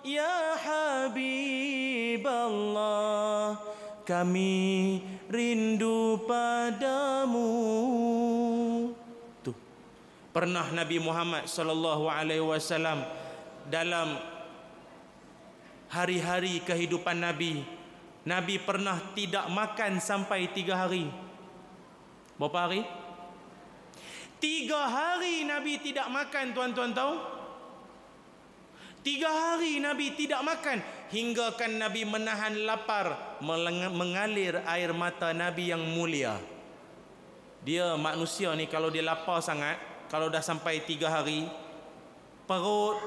ya 0.06 0.54
Habib 0.54 2.22
Allah 2.22 3.58
Kami 4.06 5.02
rindu 5.34 6.22
padamu. 6.30 7.50
Tuh. 9.42 9.58
Pernah 10.30 10.70
Nabi 10.78 11.02
Muhammad 11.02 11.50
wasallam 12.46 13.02
dalam 13.66 14.14
hari-hari 15.90 16.62
kehidupan 16.62 17.18
Nabi 17.18 17.66
Nabi 18.30 18.62
pernah 18.62 19.02
tidak 19.18 19.50
makan 19.50 19.98
sampai 19.98 20.54
tiga 20.54 20.86
hari 20.86 21.25
Berapa 22.36 22.68
hari? 22.68 22.82
Tiga 24.40 24.86
hari 24.86 25.48
Nabi 25.48 25.80
tidak 25.80 26.08
makan 26.12 26.52
tuan-tuan 26.52 26.92
tahu? 26.92 27.16
Tiga 29.06 29.30
hari 29.30 29.78
Nabi 29.78 30.18
tidak 30.18 30.42
makan 30.42 30.82
Hingga 31.14 31.54
kan 31.62 31.78
Nabi 31.78 32.10
menahan 32.10 32.58
lapar 32.66 33.38
Mengalir 33.94 34.66
air 34.66 34.90
mata 34.98 35.30
Nabi 35.30 35.70
yang 35.70 35.86
mulia 35.86 36.42
Dia 37.62 37.94
manusia 38.02 38.50
ni 38.58 38.66
kalau 38.66 38.90
dia 38.90 39.06
lapar 39.06 39.46
sangat 39.46 39.78
Kalau 40.10 40.34
dah 40.34 40.42
sampai 40.42 40.82
tiga 40.90 41.14
hari 41.14 41.46
Perut 42.50 42.98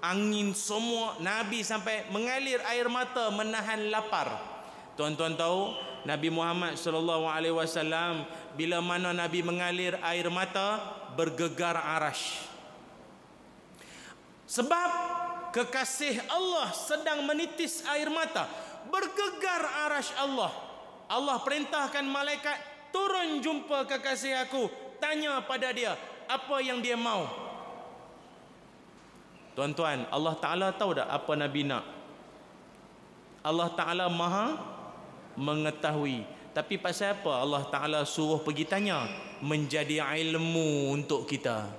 angin 0.00 0.56
semua 0.56 1.20
Nabi 1.20 1.60
sampai 1.60 2.08
mengalir 2.08 2.60
air 2.68 2.88
mata 2.88 3.28
menahan 3.30 3.92
lapar. 3.92 4.40
Tuan-tuan 4.96 5.36
tahu 5.36 5.76
Nabi 6.04 6.28
Muhammad 6.32 6.76
sallallahu 6.76 7.28
alaihi 7.28 7.54
wasallam 7.56 8.24
bila 8.58 8.82
mana 8.82 9.14
Nabi 9.14 9.42
mengalir 9.44 9.98
air 10.02 10.26
mata 10.30 10.78
bergegar 11.14 11.78
arash. 11.78 12.46
Sebab 14.50 14.90
kekasih 15.54 16.26
Allah 16.26 16.74
sedang 16.74 17.22
menitis 17.26 17.86
air 17.86 18.10
mata 18.10 18.50
bergegar 18.90 19.62
arash 19.86 20.10
Allah. 20.18 20.50
Allah 21.10 21.42
perintahkan 21.42 22.06
malaikat 22.06 22.58
turun 22.94 23.42
jumpa 23.42 23.86
kekasih 23.86 24.46
aku 24.46 24.70
tanya 25.02 25.42
pada 25.42 25.70
dia 25.74 25.94
apa 26.30 26.56
yang 26.62 26.78
dia 26.78 26.94
mau. 26.94 27.26
Tuan-tuan, 29.58 30.06
Allah 30.14 30.34
Ta'ala 30.38 30.68
tahu 30.70 30.94
tak 30.94 31.10
apa 31.10 31.32
Nabi 31.34 31.66
nak? 31.66 31.84
Allah 33.42 33.68
Ta'ala 33.74 34.06
maha 34.06 34.54
mengetahui. 35.34 36.22
Tapi 36.50 36.82
pasal 36.82 37.14
apa 37.14 37.30
Allah 37.40 37.62
Ta'ala 37.70 38.02
suruh 38.02 38.42
pergi 38.42 38.66
tanya? 38.66 39.06
Menjadi 39.38 40.02
ilmu 40.02 40.90
untuk 40.90 41.24
kita. 41.30 41.70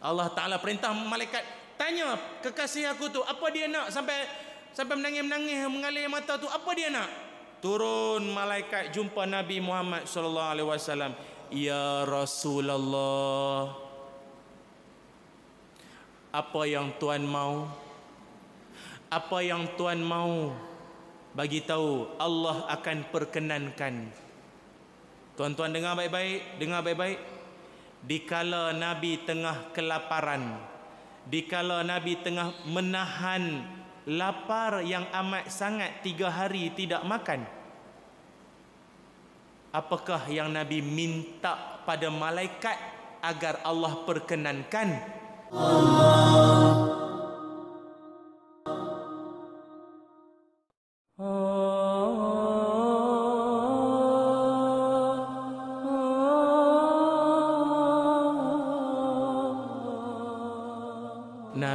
Allah 0.00 0.28
Ta'ala 0.32 0.60
perintah 0.60 0.92
malaikat, 0.92 1.40
tanya 1.80 2.20
kekasih 2.44 2.92
aku 2.92 3.08
tu, 3.08 3.20
apa 3.24 3.46
dia 3.48 3.68
nak 3.68 3.88
sampai 3.88 4.28
sampai 4.76 4.94
menangis-menangis 4.96 5.66
mengalir 5.72 6.06
mata 6.08 6.36
tu, 6.36 6.48
apa 6.48 6.70
dia 6.76 6.92
nak? 6.92 7.08
Turun 7.60 8.24
malaikat 8.32 8.92
jumpa 8.92 9.28
Nabi 9.28 9.60
Muhammad 9.60 10.08
wasallam. 10.08 11.12
Ya 11.50 12.06
Rasulullah 12.08 13.74
apa 16.30 16.62
yang 16.62 16.94
tuan 17.02 17.26
mau 17.26 17.66
apa 19.10 19.38
yang 19.42 19.66
tuan 19.74 19.98
mau 19.98 20.54
bagi 21.32 21.62
tahu 21.62 22.18
Allah 22.18 22.66
akan 22.68 22.98
perkenankan. 23.10 23.94
Tuan-tuan 25.38 25.72
dengar 25.72 25.96
baik-baik 25.96 26.60
dengar 26.60 26.80
baik-baik. 26.84 27.18
Dikala 28.00 28.72
nabi 28.72 29.20
tengah 29.28 29.76
kelaparan 29.76 30.56
dikala 31.28 31.84
nabi 31.84 32.16
tengah 32.16 32.64
menahan 32.64 33.60
lapar 34.08 34.80
yang 34.80 35.04
amat 35.12 35.52
sangat 35.52 36.00
tiga 36.00 36.32
hari 36.32 36.72
tidak 36.72 37.04
makan 37.04 37.44
apakah 39.70 40.26
yang 40.26 40.50
nabi 40.50 40.82
minta 40.82 41.82
pada 41.86 42.10
malaikat 42.10 42.76
agar 43.20 43.62
Allah 43.62 44.02
perkenankan? 44.06 44.88
Allah 45.50 46.59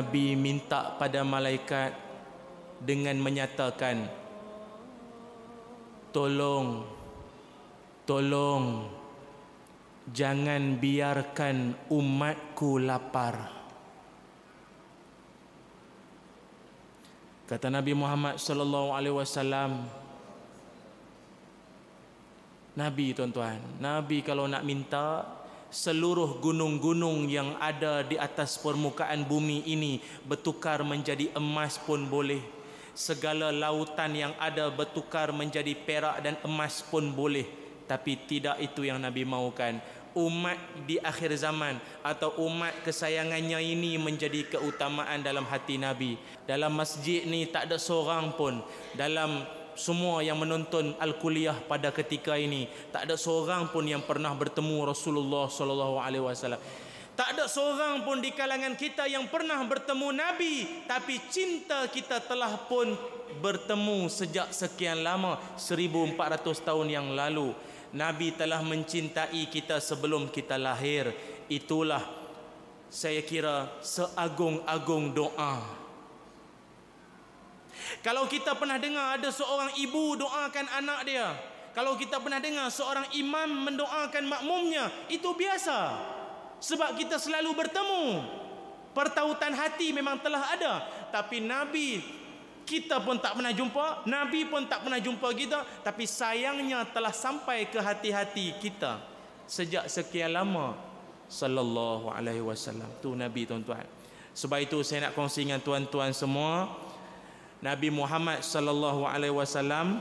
Nabi 0.05 0.37
minta 0.37 0.93
pada 1.01 1.25
malaikat 1.25 1.89
dengan 2.77 3.17
menyatakan 3.17 4.05
tolong 6.13 6.85
tolong 8.05 8.85
jangan 10.13 10.77
biarkan 10.77 11.89
umatku 11.89 12.85
lapar. 12.85 13.49
Kata 17.49 17.73
Nabi 17.73 17.97
Muhammad 17.97 18.37
sallallahu 18.37 18.93
alaihi 18.93 19.17
wasallam 19.17 19.89
Nabi 22.77 23.09
tuan-tuan 23.17 23.57
Nabi 23.81 24.21
kalau 24.21 24.45
nak 24.45 24.61
minta 24.61 25.25
seluruh 25.69 26.39
gunung-gunung 26.39 27.29
yang 27.29 27.57
ada 27.57 28.01
di 28.05 28.15
atas 28.15 28.57
permukaan 28.59 29.25
bumi 29.25 29.65
ini 29.67 29.99
bertukar 30.25 30.81
menjadi 30.85 31.31
emas 31.35 31.77
pun 31.81 32.05
boleh. 32.05 32.41
Segala 32.95 33.51
lautan 33.51 34.15
yang 34.15 34.33
ada 34.39 34.71
bertukar 34.71 35.35
menjadi 35.35 35.75
perak 35.75 36.23
dan 36.23 36.39
emas 36.47 36.79
pun 36.79 37.11
boleh. 37.11 37.43
Tapi 37.85 38.17
tidak 38.25 38.57
itu 38.63 38.87
yang 38.87 38.97
Nabi 38.97 39.27
mahukan 39.27 39.77
umat 40.15 40.55
di 40.87 40.95
akhir 41.03 41.35
zaman 41.35 41.75
atau 41.99 42.31
umat 42.47 42.71
kesayangannya 42.87 43.59
ini 43.59 43.99
menjadi 43.99 44.47
keutamaan 44.57 45.19
dalam 45.19 45.43
hati 45.43 45.75
Nabi. 45.75 46.15
Dalam 46.47 46.71
masjid 46.71 47.27
ni 47.27 47.43
tak 47.51 47.67
ada 47.67 47.75
seorang 47.75 48.31
pun. 48.33 48.63
Dalam 48.95 49.43
semua 49.75 50.23
yang 50.23 50.39
menonton 50.39 50.95
al-kuliah 50.97 51.55
pada 51.55 51.91
ketika 51.91 52.39
ini. 52.39 52.67
Tak 52.89 53.07
ada 53.07 53.15
seorang 53.19 53.69
pun 53.69 53.83
yang 53.83 54.01
pernah 54.03 54.31
bertemu 54.31 54.89
Rasulullah 54.89 55.51
sallallahu 55.51 55.99
alaihi 55.99 56.23
wasallam. 56.23 56.59
Tak 57.15 57.31
ada 57.31 57.47
seorang 57.47 58.03
pun 58.03 58.19
di 58.19 58.35
kalangan 58.35 58.75
kita 58.75 59.07
yang 59.07 59.31
pernah 59.31 59.55
bertemu 59.63 60.11
Nabi 60.11 60.83
tapi 60.83 61.15
cinta 61.31 61.87
kita 61.87 62.19
telah 62.19 62.59
pun 62.67 62.91
bertemu 63.39 64.11
sejak 64.11 64.51
sekian 64.51 64.99
lama 64.99 65.39
1400 65.55 66.67
tahun 66.67 66.87
yang 66.91 67.07
lalu. 67.15 67.55
Nabi 67.95 68.35
telah 68.35 68.59
mencintai 68.59 69.47
kita 69.47 69.79
sebelum 69.79 70.27
kita 70.27 70.59
lahir. 70.59 71.15
Itulah 71.47 72.03
saya 72.91 73.23
kira 73.23 73.79
seagung-agung 73.79 75.15
doa 75.15 75.84
kalau 78.01 78.25
kita 78.29 78.53
pernah 78.57 78.77
dengar 78.77 79.17
ada 79.17 79.29
seorang 79.29 79.73
ibu 79.77 80.17
doakan 80.17 80.65
anak 80.77 80.99
dia. 81.05 81.27
Kalau 81.75 81.99
kita 81.99 82.23
pernah 82.23 82.39
dengar 82.39 82.71
seorang 82.71 83.03
imam 83.19 83.67
mendoakan 83.67 84.23
makmumnya. 84.31 84.87
Itu 85.11 85.35
biasa. 85.35 85.91
Sebab 86.63 86.95
kita 86.95 87.19
selalu 87.19 87.51
bertemu. 87.51 88.23
Pertautan 88.95 89.51
hati 89.51 89.91
memang 89.91 90.23
telah 90.23 90.55
ada. 90.55 90.73
Tapi 91.11 91.43
Nabi 91.43 91.99
kita 92.63 93.03
pun 93.03 93.19
tak 93.19 93.35
pernah 93.35 93.51
jumpa. 93.51 94.07
Nabi 94.07 94.47
pun 94.47 94.63
tak 94.71 94.87
pernah 94.87 95.03
jumpa 95.03 95.27
kita. 95.35 95.67
Tapi 95.83 96.07
sayangnya 96.07 96.87
telah 96.95 97.11
sampai 97.11 97.67
ke 97.67 97.83
hati-hati 97.83 98.55
kita. 98.63 99.03
Sejak 99.43 99.91
sekian 99.91 100.31
lama. 100.31 100.79
Sallallahu 101.27 102.07
alaihi 102.07 102.39
wasallam. 102.39 102.87
Tu 103.03 103.11
Nabi 103.11 103.43
tuan-tuan. 103.43 103.83
Sebab 104.31 104.63
itu 104.63 104.79
saya 104.83 105.11
nak 105.11 105.15
kongsi 105.19 105.43
dengan 105.43 105.59
tuan-tuan 105.59 106.15
semua. 106.15 106.71
Nabi 107.65 107.89
Muhammad 107.89 108.45
sallallahu 108.45 109.09
alaihi 109.09 109.33
wasallam 109.33 109.97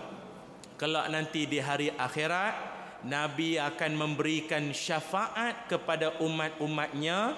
kelak 0.76 1.08
nanti 1.08 1.48
di 1.48 1.56
hari 1.64 1.88
akhirat 1.96 2.52
Nabi 3.08 3.56
akan 3.56 3.92
memberikan 3.96 4.68
syafaat 4.76 5.64
kepada 5.72 6.12
umat-umatnya 6.20 7.32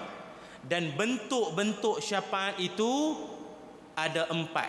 dan 0.67 0.91
bentuk-bentuk 0.99 2.03
syafaat 2.03 2.59
itu 2.59 3.15
ada 3.95 4.27
empat. 4.27 4.67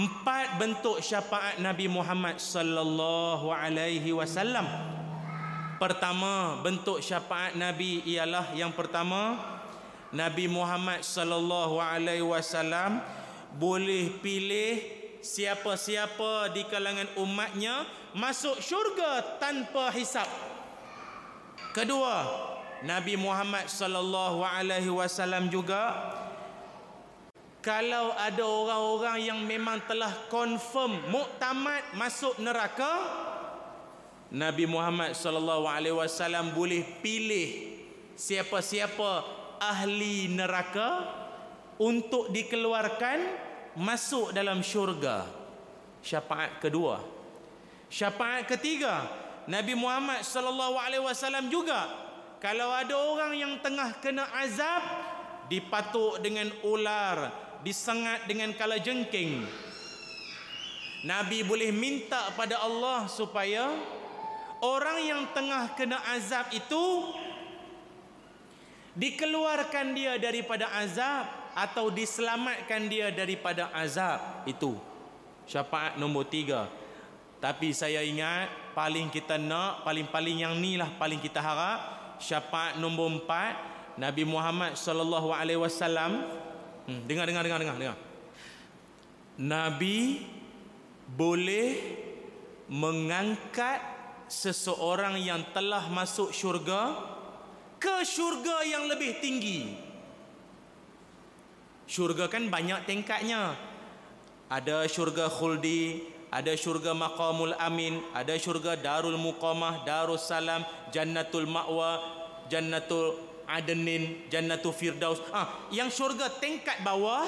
Empat 0.00 0.60
bentuk 0.60 0.96
syafaat 1.04 1.60
Nabi 1.60 1.84
Muhammad 1.84 2.40
sallallahu 2.40 3.52
alaihi 3.52 4.16
wasallam. 4.16 4.64
Pertama, 5.76 6.64
bentuk 6.64 7.04
syafaat 7.04 7.52
Nabi 7.52 8.00
ialah 8.08 8.48
yang 8.56 8.72
pertama 8.72 9.36
Nabi 10.08 10.48
Muhammad 10.48 11.04
sallallahu 11.04 11.76
alaihi 11.76 12.24
wasallam 12.24 13.04
boleh 13.56 14.20
pilih 14.20 14.78
siapa-siapa 15.24 16.52
di 16.52 16.62
kalangan 16.68 17.08
umatnya 17.18 17.88
masuk 18.12 18.60
syurga 18.60 19.40
tanpa 19.42 19.90
hisap. 19.92 20.28
Kedua, 21.72 22.24
Nabi 22.84 23.16
Muhammad 23.16 23.68
sallallahu 23.68 24.44
alaihi 24.44 24.92
wasallam 24.92 25.48
juga 25.48 26.12
kalau 27.64 28.14
ada 28.14 28.46
orang-orang 28.46 29.18
yang 29.26 29.40
memang 29.42 29.82
telah 29.90 30.12
confirm 30.30 31.02
muktamad 31.10 31.82
masuk 31.98 32.38
neraka 32.38 33.02
Nabi 34.30 34.70
Muhammad 34.70 35.18
sallallahu 35.18 35.66
alaihi 35.66 35.96
wasallam 35.96 36.54
boleh 36.54 36.84
pilih 37.02 37.74
siapa-siapa 38.14 39.24
ahli 39.58 40.30
neraka 40.30 41.10
untuk 41.80 42.32
dikeluarkan 42.32 43.45
masuk 43.76 44.32
dalam 44.32 44.64
syurga. 44.64 45.28
Syafaat 46.00 46.58
kedua. 46.58 47.04
Syafaat 47.92 48.48
ketiga 48.50 49.06
Nabi 49.46 49.78
Muhammad 49.78 50.26
sallallahu 50.26 50.74
alaihi 50.74 51.04
wasallam 51.04 51.46
juga 51.46 51.86
kalau 52.42 52.74
ada 52.74 52.96
orang 52.98 53.32
yang 53.36 53.52
tengah 53.62 53.94
kena 54.02 54.26
azab 54.42 54.82
dipatuk 55.46 56.18
dengan 56.18 56.50
ular 56.66 57.30
disengat 57.62 58.26
dengan 58.26 58.50
kala 58.58 58.82
jengking. 58.82 59.46
Nabi 61.06 61.46
boleh 61.46 61.70
minta 61.70 62.34
pada 62.34 62.58
Allah 62.58 63.06
supaya 63.06 63.70
orang 64.58 64.98
yang 65.06 65.22
tengah 65.30 65.78
kena 65.78 66.02
azab 66.18 66.50
itu 66.50 67.14
dikeluarkan 68.98 69.94
dia 69.94 70.18
daripada 70.18 70.66
azab 70.82 71.45
atau 71.56 71.88
diselamatkan 71.88 72.84
dia 72.84 73.08
daripada 73.08 73.72
azab 73.72 74.44
itu. 74.44 74.76
Syafaat 75.48 75.96
nombor 75.96 76.28
tiga. 76.28 76.68
Tapi 77.40 77.72
saya 77.72 78.04
ingat 78.04 78.76
paling 78.76 79.08
kita 79.08 79.40
nak 79.40 79.80
paling-paling 79.80 80.44
yang 80.44 80.52
ni 80.60 80.76
lah 80.76 80.92
paling 81.00 81.16
kita 81.16 81.40
harap 81.40 81.80
syafaat 82.20 82.76
nombor 82.76 83.08
empat 83.08 83.56
Nabi 83.96 84.28
Muhammad 84.28 84.76
sallallahu 84.76 85.32
alaihi 85.32 85.56
wasallam. 85.56 86.28
Hmm, 86.84 87.08
dengar 87.08 87.24
dengar 87.24 87.40
dengar 87.40 87.58
dengar 87.64 87.76
dengar. 87.80 87.98
Nabi 89.40 90.28
boleh 91.08 91.76
mengangkat 92.68 93.80
seseorang 94.28 95.16
yang 95.22 95.40
telah 95.56 95.88
masuk 95.88 96.34
syurga 96.36 96.98
ke 97.80 98.02
syurga 98.02 98.66
yang 98.66 98.90
lebih 98.90 99.22
tinggi 99.22 99.85
Syurga 101.86 102.26
kan 102.26 102.50
banyak 102.50 102.82
tingkatnya. 102.86 103.54
Ada 104.46 104.86
syurga 104.86 105.26
khuldi, 105.26 106.02
ada 106.30 106.54
syurga 106.58 106.94
maqamul 106.94 107.54
amin, 107.58 108.02
ada 108.14 108.34
syurga 108.38 108.74
darul 108.78 109.18
muqamah, 109.18 109.86
darus 109.86 110.26
salam, 110.26 110.62
jannatul 110.90 111.46
ma'wa, 111.46 111.98
jannatul 112.50 113.18
adenin, 113.46 114.26
jannatul 114.30 114.74
firdaus. 114.74 115.22
Ah, 115.30 115.66
yang 115.70 115.90
syurga 115.90 116.30
tingkat 116.42 116.82
bawah 116.82 117.26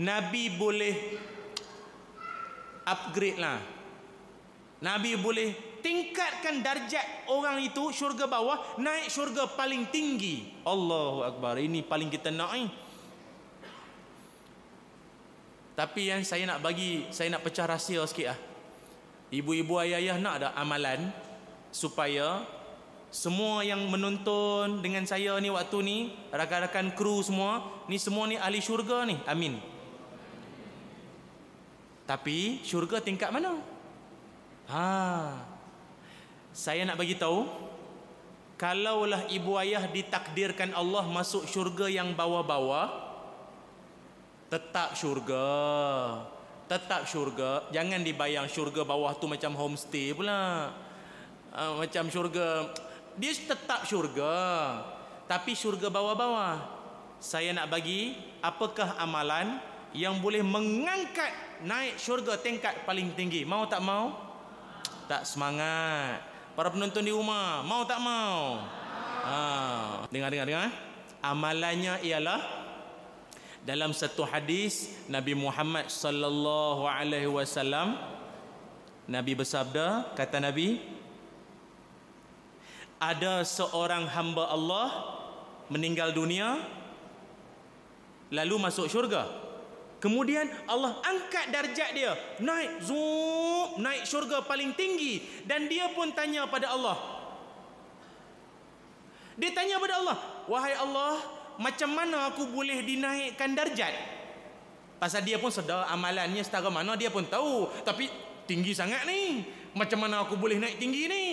Nabi 0.00 0.48
boleh 0.54 0.94
upgrade 2.86 3.36
lah. 3.36 3.60
Nabi 4.80 5.12
boleh 5.20 5.52
tingkatkan 5.84 6.64
darjat 6.64 7.28
orang 7.28 7.60
itu 7.60 7.92
syurga 7.92 8.24
bawah 8.24 8.80
naik 8.80 9.12
syurga 9.12 9.44
paling 9.52 9.92
tinggi. 9.92 10.64
Allahu 10.64 11.20
akbar. 11.20 11.60
Ini 11.60 11.84
paling 11.84 12.08
kita 12.08 12.32
nak 12.32 12.56
eh. 12.56 12.68
Tapi 15.80 16.12
yang 16.12 16.20
saya 16.28 16.44
nak 16.44 16.60
bagi, 16.60 17.08
saya 17.08 17.32
nak 17.32 17.40
pecah 17.40 17.64
rahsia 17.64 18.04
sikit 18.04 18.36
lah. 18.36 18.38
Ibu-ibu 19.32 19.80
ayah-ayah 19.80 20.20
nak 20.20 20.34
ada 20.36 20.48
amalan 20.52 21.08
supaya 21.72 22.44
semua 23.08 23.64
yang 23.64 23.88
menonton 23.88 24.84
dengan 24.84 25.08
saya 25.08 25.40
ni 25.40 25.48
waktu 25.48 25.78
ni, 25.80 25.98
rakan-rakan 26.28 26.92
kru 26.92 27.24
semua, 27.24 27.64
ni 27.88 27.96
semua 27.96 28.28
ni 28.28 28.36
ahli 28.36 28.60
syurga 28.60 29.08
ni. 29.08 29.16
Amin. 29.24 29.56
Tapi 32.04 32.60
syurga 32.60 33.00
tingkat 33.00 33.32
mana? 33.32 33.56
Ha. 34.68 34.84
Saya 36.52 36.84
nak 36.84 37.00
bagi 37.00 37.16
tahu 37.16 37.48
kalaulah 38.60 39.24
ibu 39.32 39.56
ayah 39.56 39.88
ditakdirkan 39.88 40.76
Allah 40.76 41.08
masuk 41.08 41.48
syurga 41.48 41.88
yang 41.88 42.12
bawah-bawah 42.12 43.09
tetap 44.50 44.98
syurga. 44.98 45.46
Tetap 46.66 47.06
syurga. 47.06 47.70
Jangan 47.70 48.02
dibayang 48.02 48.50
syurga 48.50 48.82
bawah 48.82 49.14
tu 49.14 49.30
macam 49.30 49.54
homestay 49.54 50.10
pula. 50.10 50.74
Uh, 51.54 51.78
macam 51.78 52.10
syurga. 52.10 52.74
Dia 53.14 53.32
tetap 53.34 53.86
syurga. 53.86 54.34
Tapi 55.30 55.54
syurga 55.54 55.86
bawah-bawah. 55.86 56.82
Saya 57.22 57.54
nak 57.54 57.70
bagi 57.70 58.18
apakah 58.42 58.98
amalan 58.98 59.62
yang 59.94 60.18
boleh 60.18 60.42
mengangkat 60.42 61.62
naik 61.62 61.98
syurga 61.98 62.38
tingkat 62.38 62.82
paling 62.82 63.14
tinggi? 63.14 63.46
Mau 63.46 63.66
tak 63.70 63.82
mau? 63.82 64.14
Tak 65.06 65.26
semangat. 65.26 66.22
Para 66.54 66.70
penonton 66.70 67.02
di 67.02 67.14
rumah, 67.14 67.62
mau 67.62 67.86
tak 67.86 68.02
mau? 68.02 68.62
Ha, 69.20 69.36
dengar 70.10 70.30
dengar 70.34 70.46
dengar. 70.46 70.70
Amalannya 71.20 72.00
ialah 72.00 72.59
dalam 73.64 73.92
satu 73.92 74.24
hadis 74.24 74.92
Nabi 75.06 75.36
Muhammad 75.36 75.92
sallallahu 75.92 76.88
alaihi 76.88 77.28
wasallam 77.28 77.96
Nabi 79.10 79.34
bersabda, 79.34 80.14
kata 80.14 80.38
Nabi, 80.38 80.78
ada 83.02 83.42
seorang 83.42 84.06
hamba 84.06 84.46
Allah 84.52 84.88
meninggal 85.66 86.14
dunia 86.14 86.62
lalu 88.30 88.54
masuk 88.60 88.86
syurga. 88.86 89.26
Kemudian 90.00 90.48
Allah 90.64 90.96
angkat 91.04 91.52
darjat 91.52 91.92
dia. 91.92 92.16
Naik. 92.40 92.86
Zoom. 92.88 93.84
Naik 93.84 94.08
syurga 94.08 94.40
paling 94.40 94.72
tinggi. 94.72 95.20
Dan 95.44 95.68
dia 95.68 95.92
pun 95.92 96.08
tanya 96.16 96.48
pada 96.48 96.72
Allah. 96.72 96.96
Dia 99.36 99.52
tanya 99.52 99.76
pada 99.76 100.00
Allah. 100.00 100.16
Wahai 100.48 100.72
Allah. 100.72 101.20
Macam 101.60 101.92
mana 101.92 102.32
aku 102.32 102.48
boleh 102.48 102.80
dinaikkan 102.80 103.52
darjat? 103.52 103.92
Pasal 104.96 105.20
dia 105.20 105.36
pun 105.36 105.52
sedar 105.52 105.84
amalannya 105.92 106.40
setara 106.40 106.72
mana 106.72 106.96
dia 106.96 107.12
pun 107.12 107.28
tahu. 107.28 107.68
Tapi 107.84 108.08
tinggi 108.48 108.72
sangat 108.72 109.04
ni. 109.04 109.44
Macam 109.76 110.00
mana 110.00 110.24
aku 110.24 110.40
boleh 110.40 110.56
naik 110.56 110.80
tinggi 110.80 111.04
ni? 111.04 111.24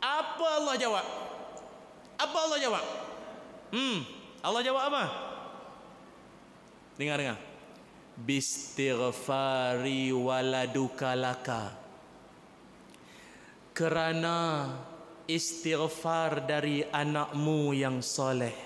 Apa 0.00 0.64
Allah 0.64 0.74
jawab? 0.80 1.04
Apa 2.16 2.38
Allah 2.48 2.58
jawab? 2.58 2.84
Hmm. 3.76 4.08
Allah 4.40 4.62
jawab 4.64 4.88
apa? 4.88 5.04
Dengar-dengar 6.96 7.36
bistighfari 8.16 10.08
waladuka 10.08 11.12
laka 11.12 11.76
kerana 13.76 14.72
istighfar 15.28 16.48
dari 16.48 16.80
anakmu 16.88 17.76
yang 17.76 18.00
soleh 18.00 18.65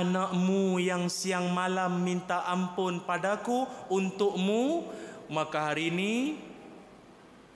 anakmu 0.00 0.80
yang 0.80 1.12
siang 1.12 1.52
malam 1.52 2.00
minta 2.00 2.48
ampun 2.48 3.04
padaku 3.04 3.68
untukmu 3.92 4.88
maka 5.32 5.72
hari 5.72 5.92
ini 5.92 6.36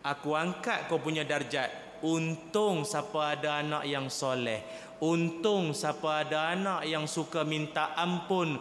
aku 0.04 0.32
angkat 0.32 0.86
kau 0.88 1.02
punya 1.02 1.26
darjat. 1.26 1.68
Untung 2.04 2.84
siapa 2.84 3.36
ada 3.36 3.64
anak 3.64 3.88
yang 3.88 4.06
soleh. 4.12 4.60
Untung 5.00 5.72
siapa 5.72 6.24
ada 6.24 6.52
anak 6.52 6.88
yang 6.88 7.08
suka 7.08 7.44
minta 7.44 7.92
ampun 7.96 8.60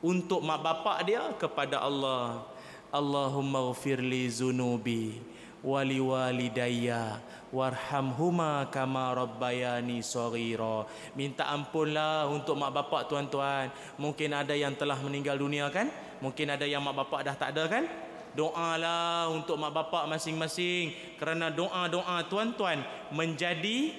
untuk 0.00 0.40
mak 0.44 0.60
bapak 0.60 0.98
dia 1.04 1.24
kepada 1.36 1.84
Allah. 1.84 2.44
Allahumma 2.90 3.70
ghafirli 3.70 4.26
zunubi 4.28 5.20
wali 5.60 6.00
walidayya 6.00 7.20
warhamhuma 7.50 8.70
kama 8.70 9.12
rabbayani 9.14 10.00
saghira. 10.00 10.86
Minta 11.18 11.50
ampunlah 11.50 12.30
untuk 12.30 12.56
mak 12.56 12.72
bapak 12.74 13.10
tuan-tuan. 13.10 13.68
Mungkin 13.98 14.30
ada 14.34 14.54
yang 14.54 14.74
telah 14.78 14.98
meninggal 15.02 15.36
dunia 15.36 15.68
kan? 15.68 15.90
Mungkin 16.22 16.54
ada 16.54 16.64
yang 16.64 16.82
mak 16.82 16.96
bapak 16.96 17.26
dah 17.26 17.34
tak 17.36 17.52
ada 17.54 17.66
kan? 17.66 17.84
Doalah 18.30 19.26
untuk 19.34 19.58
mak 19.58 19.74
bapak 19.74 20.06
masing-masing 20.06 20.94
kerana 21.18 21.50
doa-doa 21.50 22.22
tuan-tuan 22.30 22.80
menjadi 23.10 23.90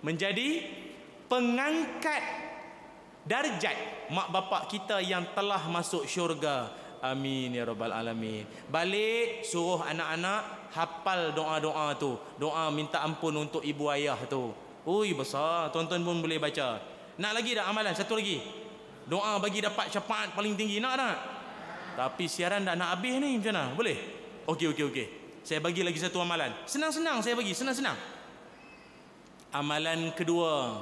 menjadi 0.00 0.64
pengangkat 1.26 2.22
darjat 3.26 3.76
mak 4.08 4.32
bapak 4.32 4.70
kita 4.70 5.02
yang 5.02 5.26
telah 5.36 5.60
masuk 5.68 6.08
syurga 6.08 6.72
amin 7.00 7.56
ya 7.56 7.64
rabbal 7.64 7.92
alamin. 7.92 8.44
Balik 8.68 9.44
suruh 9.44 9.84
anak-anak 9.84 10.72
hafal 10.72 11.32
doa-doa 11.34 11.96
tu. 11.96 12.16
Doa 12.36 12.70
minta 12.70 13.02
ampun 13.02 13.34
untuk 13.36 13.64
ibu 13.64 13.90
ayah 13.92 14.16
tu. 14.28 14.52
Ui 14.86 15.12
besar. 15.12 15.68
Tuan-tuan 15.74 16.00
pun 16.00 16.20
boleh 16.20 16.40
baca. 16.40 16.80
Nak 17.20 17.32
lagi 17.36 17.56
dah 17.56 17.68
amalan? 17.68 17.92
Satu 17.92 18.16
lagi. 18.16 18.40
Doa 19.04 19.36
bagi 19.42 19.60
dapat 19.60 19.90
syafaat 19.90 20.32
paling 20.32 20.54
tinggi. 20.54 20.78
Nak 20.78 20.94
tak? 20.96 21.16
Tapi 21.98 22.24
siaran 22.30 22.64
dah 22.64 22.78
nak 22.78 22.96
habis 22.96 23.18
ni 23.18 23.36
macam 23.36 23.52
mana? 23.52 23.64
Boleh? 23.74 23.98
Okey 24.48 24.72
okey 24.72 24.84
okey. 24.88 25.06
Saya 25.44 25.58
bagi 25.60 25.84
lagi 25.84 25.98
satu 26.00 26.20
amalan. 26.22 26.52
Senang-senang 26.64 27.20
saya 27.20 27.34
bagi. 27.36 27.52
Senang-senang. 27.52 27.98
Amalan 29.50 30.14
kedua. 30.14 30.80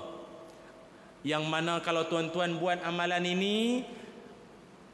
Yang 1.27 1.45
mana 1.51 1.83
kalau 1.83 2.07
tuan-tuan 2.07 2.61
buat 2.63 2.79
amalan 2.87 3.25
ini 3.27 3.83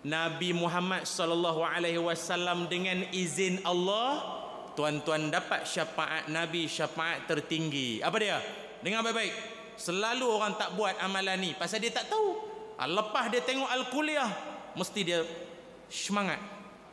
Nabi 0.04 0.52
Muhammad 0.52 1.08
sallallahu 1.08 1.64
alaihi 1.64 1.96
wasallam 1.96 2.68
dengan 2.68 3.08
izin 3.08 3.64
Allah 3.64 4.20
tuan-tuan 4.76 5.32
dapat 5.32 5.64
syafaat 5.64 6.28
Nabi 6.28 6.68
syafaat 6.68 7.24
tertinggi. 7.24 8.04
Apa 8.04 8.16
dia? 8.20 8.36
Dengar 8.84 9.00
baik-baik. 9.00 9.32
Selalu 9.80 10.28
orang 10.28 10.54
tak 10.60 10.76
buat 10.76 10.94
amalan 11.00 11.40
ni 11.40 11.50
pasal 11.56 11.80
dia 11.80 11.90
tak 11.90 12.12
tahu. 12.12 12.36
Ah, 12.76 12.84
lepas 12.84 13.32
dia 13.32 13.40
tengok 13.40 13.66
al-kuliah 13.66 14.28
mesti 14.76 15.00
dia 15.02 15.24
semangat. 15.88 16.38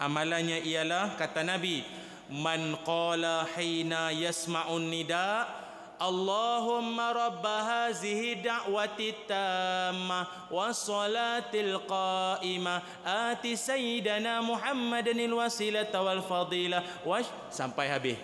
Amalannya 0.01 0.63
ialah 0.65 1.13
kata 1.19 1.45
Nabi 1.45 1.83
man 2.31 2.79
qala 2.87 3.43
hina 3.59 4.09
yasma'un 4.15 4.87
nida' 4.87 5.60
اللهم 6.01 6.97
رب 6.97 7.45
هذه 7.45 8.33
الدعوة 8.33 8.97
التامة 8.99 10.21
والصلاة 10.51 11.53
القائمة 11.53 12.75
آت 13.05 13.45
سيدنا 13.47 14.41
محمد 14.41 15.07
الوسيلة 15.07 15.93
والفضيلة 15.93 16.79
وش 17.05 17.25
sampai 17.53 17.85
habis 17.85 18.17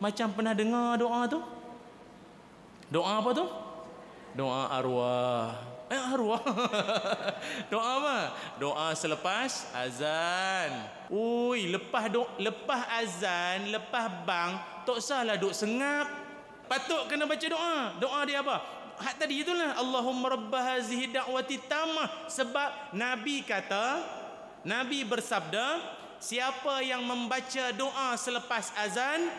macam 0.00 0.32
pernah 0.32 0.56
dengar 0.56 0.96
doa 0.96 1.28
tu 1.28 1.40
doa 2.88 3.20
apa 3.20 3.30
tu 3.36 3.44
doa 4.32 4.72
arwah 4.72 5.52
Eh 5.88 5.96
arwah. 5.96 6.44
doa 7.72 7.80
apa? 7.96 8.16
Doa 8.60 8.92
selepas 8.92 9.72
azan. 9.72 10.84
Ui, 11.08 11.64
lepas 11.72 12.12
do, 12.12 12.28
lepas 12.36 12.84
azan, 13.00 13.72
lepas 13.72 14.12
bang, 14.28 14.60
tak 14.84 15.00
salah 15.00 15.40
duk 15.40 15.56
sengap. 15.56 16.27
Patut 16.68 17.08
kena 17.08 17.24
baca 17.24 17.46
doa. 17.48 17.96
Doa 17.96 18.20
dia 18.28 18.44
apa? 18.44 18.60
Hak 19.00 19.24
tadi 19.24 19.40
itulah. 19.40 19.72
Allahumma 19.80 20.36
rabb 20.36 20.52
hazihi 20.52 21.08
da'wati 21.10 21.64
tamah. 21.64 22.28
Sebab 22.28 22.92
nabi 22.92 23.40
kata 23.40 24.04
nabi 24.68 25.02
bersabda 25.08 25.80
siapa 26.20 26.84
yang 26.84 27.00
membaca 27.08 27.72
doa 27.72 28.18
selepas 28.20 28.74
azan 28.76 29.32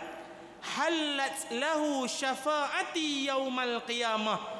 halat 0.76 1.38
lahu 1.54 2.10
syafaati 2.10 3.30
yaumal 3.30 3.86
qiyamah. 3.86 4.58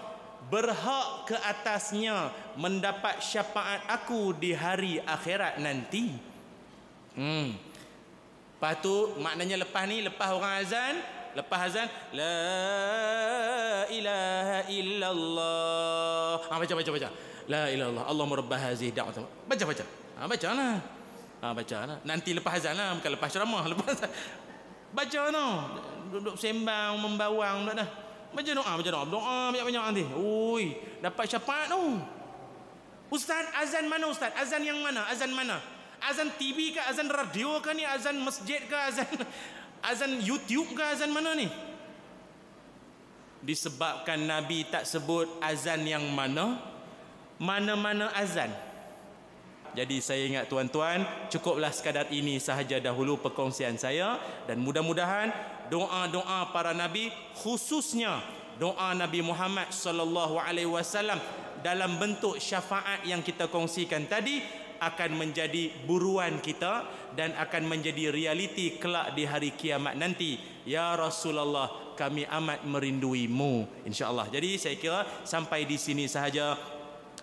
Berhak 0.49 1.30
ke 1.30 1.36
atasnya 1.36 2.32
mendapat 2.55 3.20
syafaat 3.20 3.86
aku 3.89 4.34
di 4.38 4.55
hari 4.55 5.01
akhirat 5.01 5.57
nanti. 5.57 6.15
Hmm. 7.17 7.53
Lepas 8.59 8.84
maknanya 9.24 9.63
lepas 9.63 9.88
ni 9.88 10.03
lepas 10.03 10.36
orang 10.36 10.59
azan 10.59 10.99
lepas 11.38 11.59
azan 11.69 11.88
la 12.13 12.38
ilaha 13.89 14.57
illallah. 14.69 16.34
Ha 16.49 16.53
baca 16.57 16.73
baca 16.73 16.91
baca. 16.93 17.09
La 17.49 17.69
ilaha 17.69 17.73
illallah. 17.73 18.03
Allahumma 18.07 18.36
rabb 18.41 18.53
hazihi 18.53 18.91
da'wat 18.93 19.19
baca 19.49 19.63
baca. 19.65 19.86
Ha 20.17 20.21
bacalah. 20.25 20.73
Ha 21.41 21.47
bacalah. 21.53 21.97
Nanti 22.05 22.34
lepas 22.34 22.61
azan 22.61 22.77
lah 22.77 22.97
bukan 22.97 23.11
lepas 23.17 23.30
ceramah. 23.30 23.63
Lepas 23.71 24.03
baca 24.89 25.21
no 25.30 25.45
duduk 26.09 26.34
sembang 26.34 26.97
membawang 26.97 27.69
dah 27.69 27.75
dah. 27.86 27.89
Baca 28.34 28.49
doa 28.53 28.71
baca 28.77 28.89
doa. 28.89 29.05
Doa 29.05 29.38
banyak-banyak 29.53 29.84
nanti. 29.93 30.03
Oi 30.13 30.65
dapat 31.01 31.25
syafaat 31.30 31.69
tu. 31.73 31.97
Ustaz 33.09 33.49
azan 33.57 33.89
mana 33.89 34.05
ustaz? 34.05 34.30
Azan 34.38 34.61
yang 34.61 34.77
mana? 34.86 35.05
Azan 35.09 35.34
mana? 35.34 35.57
Azan 35.99 36.30
TV 36.38 36.77
ke? 36.77 36.82
Azan 36.86 37.09
radio 37.09 37.57
ke 37.57 37.73
ni? 37.73 37.82
Azan 37.82 38.21
masjid 38.21 38.61
ke? 38.69 38.77
Azan 38.77 39.09
Azan 39.84 40.19
YouTube 40.19 40.75
ke 40.75 40.84
azan 40.84 41.11
mana 41.11 41.36
ni? 41.36 41.47
Disebabkan 43.39 44.19
Nabi 44.27 44.67
tak 44.67 44.84
sebut 44.84 45.27
azan 45.39 45.88
yang 45.88 46.03
mana? 46.11 46.59
Mana-mana 47.39 48.11
azan. 48.11 48.51
Jadi 49.77 50.01
saya 50.03 50.25
ingat 50.27 50.51
tuan-tuan, 50.51 51.05
cukuplah 51.32 51.71
sekadar 51.71 52.09
ini 52.11 52.41
sahaja 52.41 52.82
dahulu 52.82 53.21
perkongsian 53.21 53.80
saya 53.80 54.19
dan 54.49 54.59
mudah-mudahan 54.59 55.30
doa-doa 55.69 56.49
para 56.49 56.73
nabi 56.73 57.13
khususnya 57.38 58.19
doa 58.59 58.91
Nabi 58.91 59.23
Muhammad 59.23 59.71
sallallahu 59.71 60.36
alaihi 60.36 60.67
wasallam 60.67 61.21
dalam 61.63 61.95
bentuk 61.95 62.36
syafaat 62.41 63.07
yang 63.07 63.23
kita 63.23 63.47
kongsikan 63.47 64.03
tadi 64.09 64.43
akan 64.80 65.19
menjadi 65.19 65.69
buruan 65.86 66.39
kita 66.39 66.88
dan 67.13 67.36
akan 67.36 67.67
menjadi 67.67 68.09
realiti 68.09 68.80
kelak 68.80 69.13
di 69.13 69.27
hari 69.27 69.53
kiamat 69.53 69.99
nanti. 69.99 70.39
Ya 70.63 70.95
Rasulullah 70.95 71.95
kami 71.99 72.23
amat 72.23 72.63
merinduimu 72.63 73.84
insyaallah. 73.84 74.32
Jadi 74.32 74.55
saya 74.55 74.75
kira 74.80 75.03
sampai 75.27 75.67
di 75.67 75.75
sini 75.75 76.07
sahaja. 76.07 76.55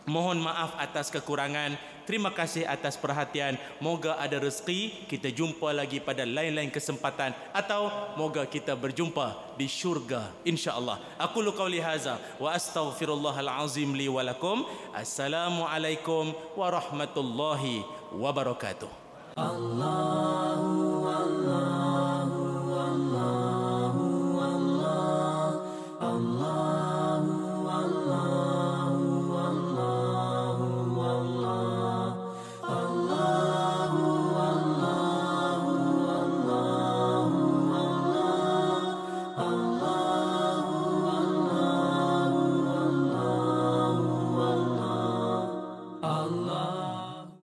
Mohon 0.06 0.46
maaf 0.46 0.78
atas 0.78 1.10
kekurangan 1.10 1.74
Terima 2.06 2.30
kasih 2.30 2.62
atas 2.62 2.94
perhatian. 2.94 3.58
Moga 3.82 4.14
ada 4.16 4.38
rezeki 4.38 5.10
kita 5.10 5.28
jumpa 5.34 5.74
lagi 5.74 5.98
pada 5.98 6.22
lain-lain 6.22 6.70
kesempatan 6.70 7.34
atau 7.50 7.90
moga 8.14 8.46
kita 8.46 8.78
berjumpa 8.78 9.58
di 9.58 9.66
syurga 9.66 10.30
insya-Allah. 10.46 11.02
Aku 11.18 11.42
lu 11.42 11.50
qauli 11.50 11.82
haza 11.82 12.22
wa 12.38 12.54
astaghfirullahal 12.54 13.50
azim 13.66 13.90
li. 13.92 14.06
Assalamualaikum 14.94 16.30
warahmatullahi 16.54 17.82
wabarakatuh. 18.14 18.88
Allah 19.36 20.46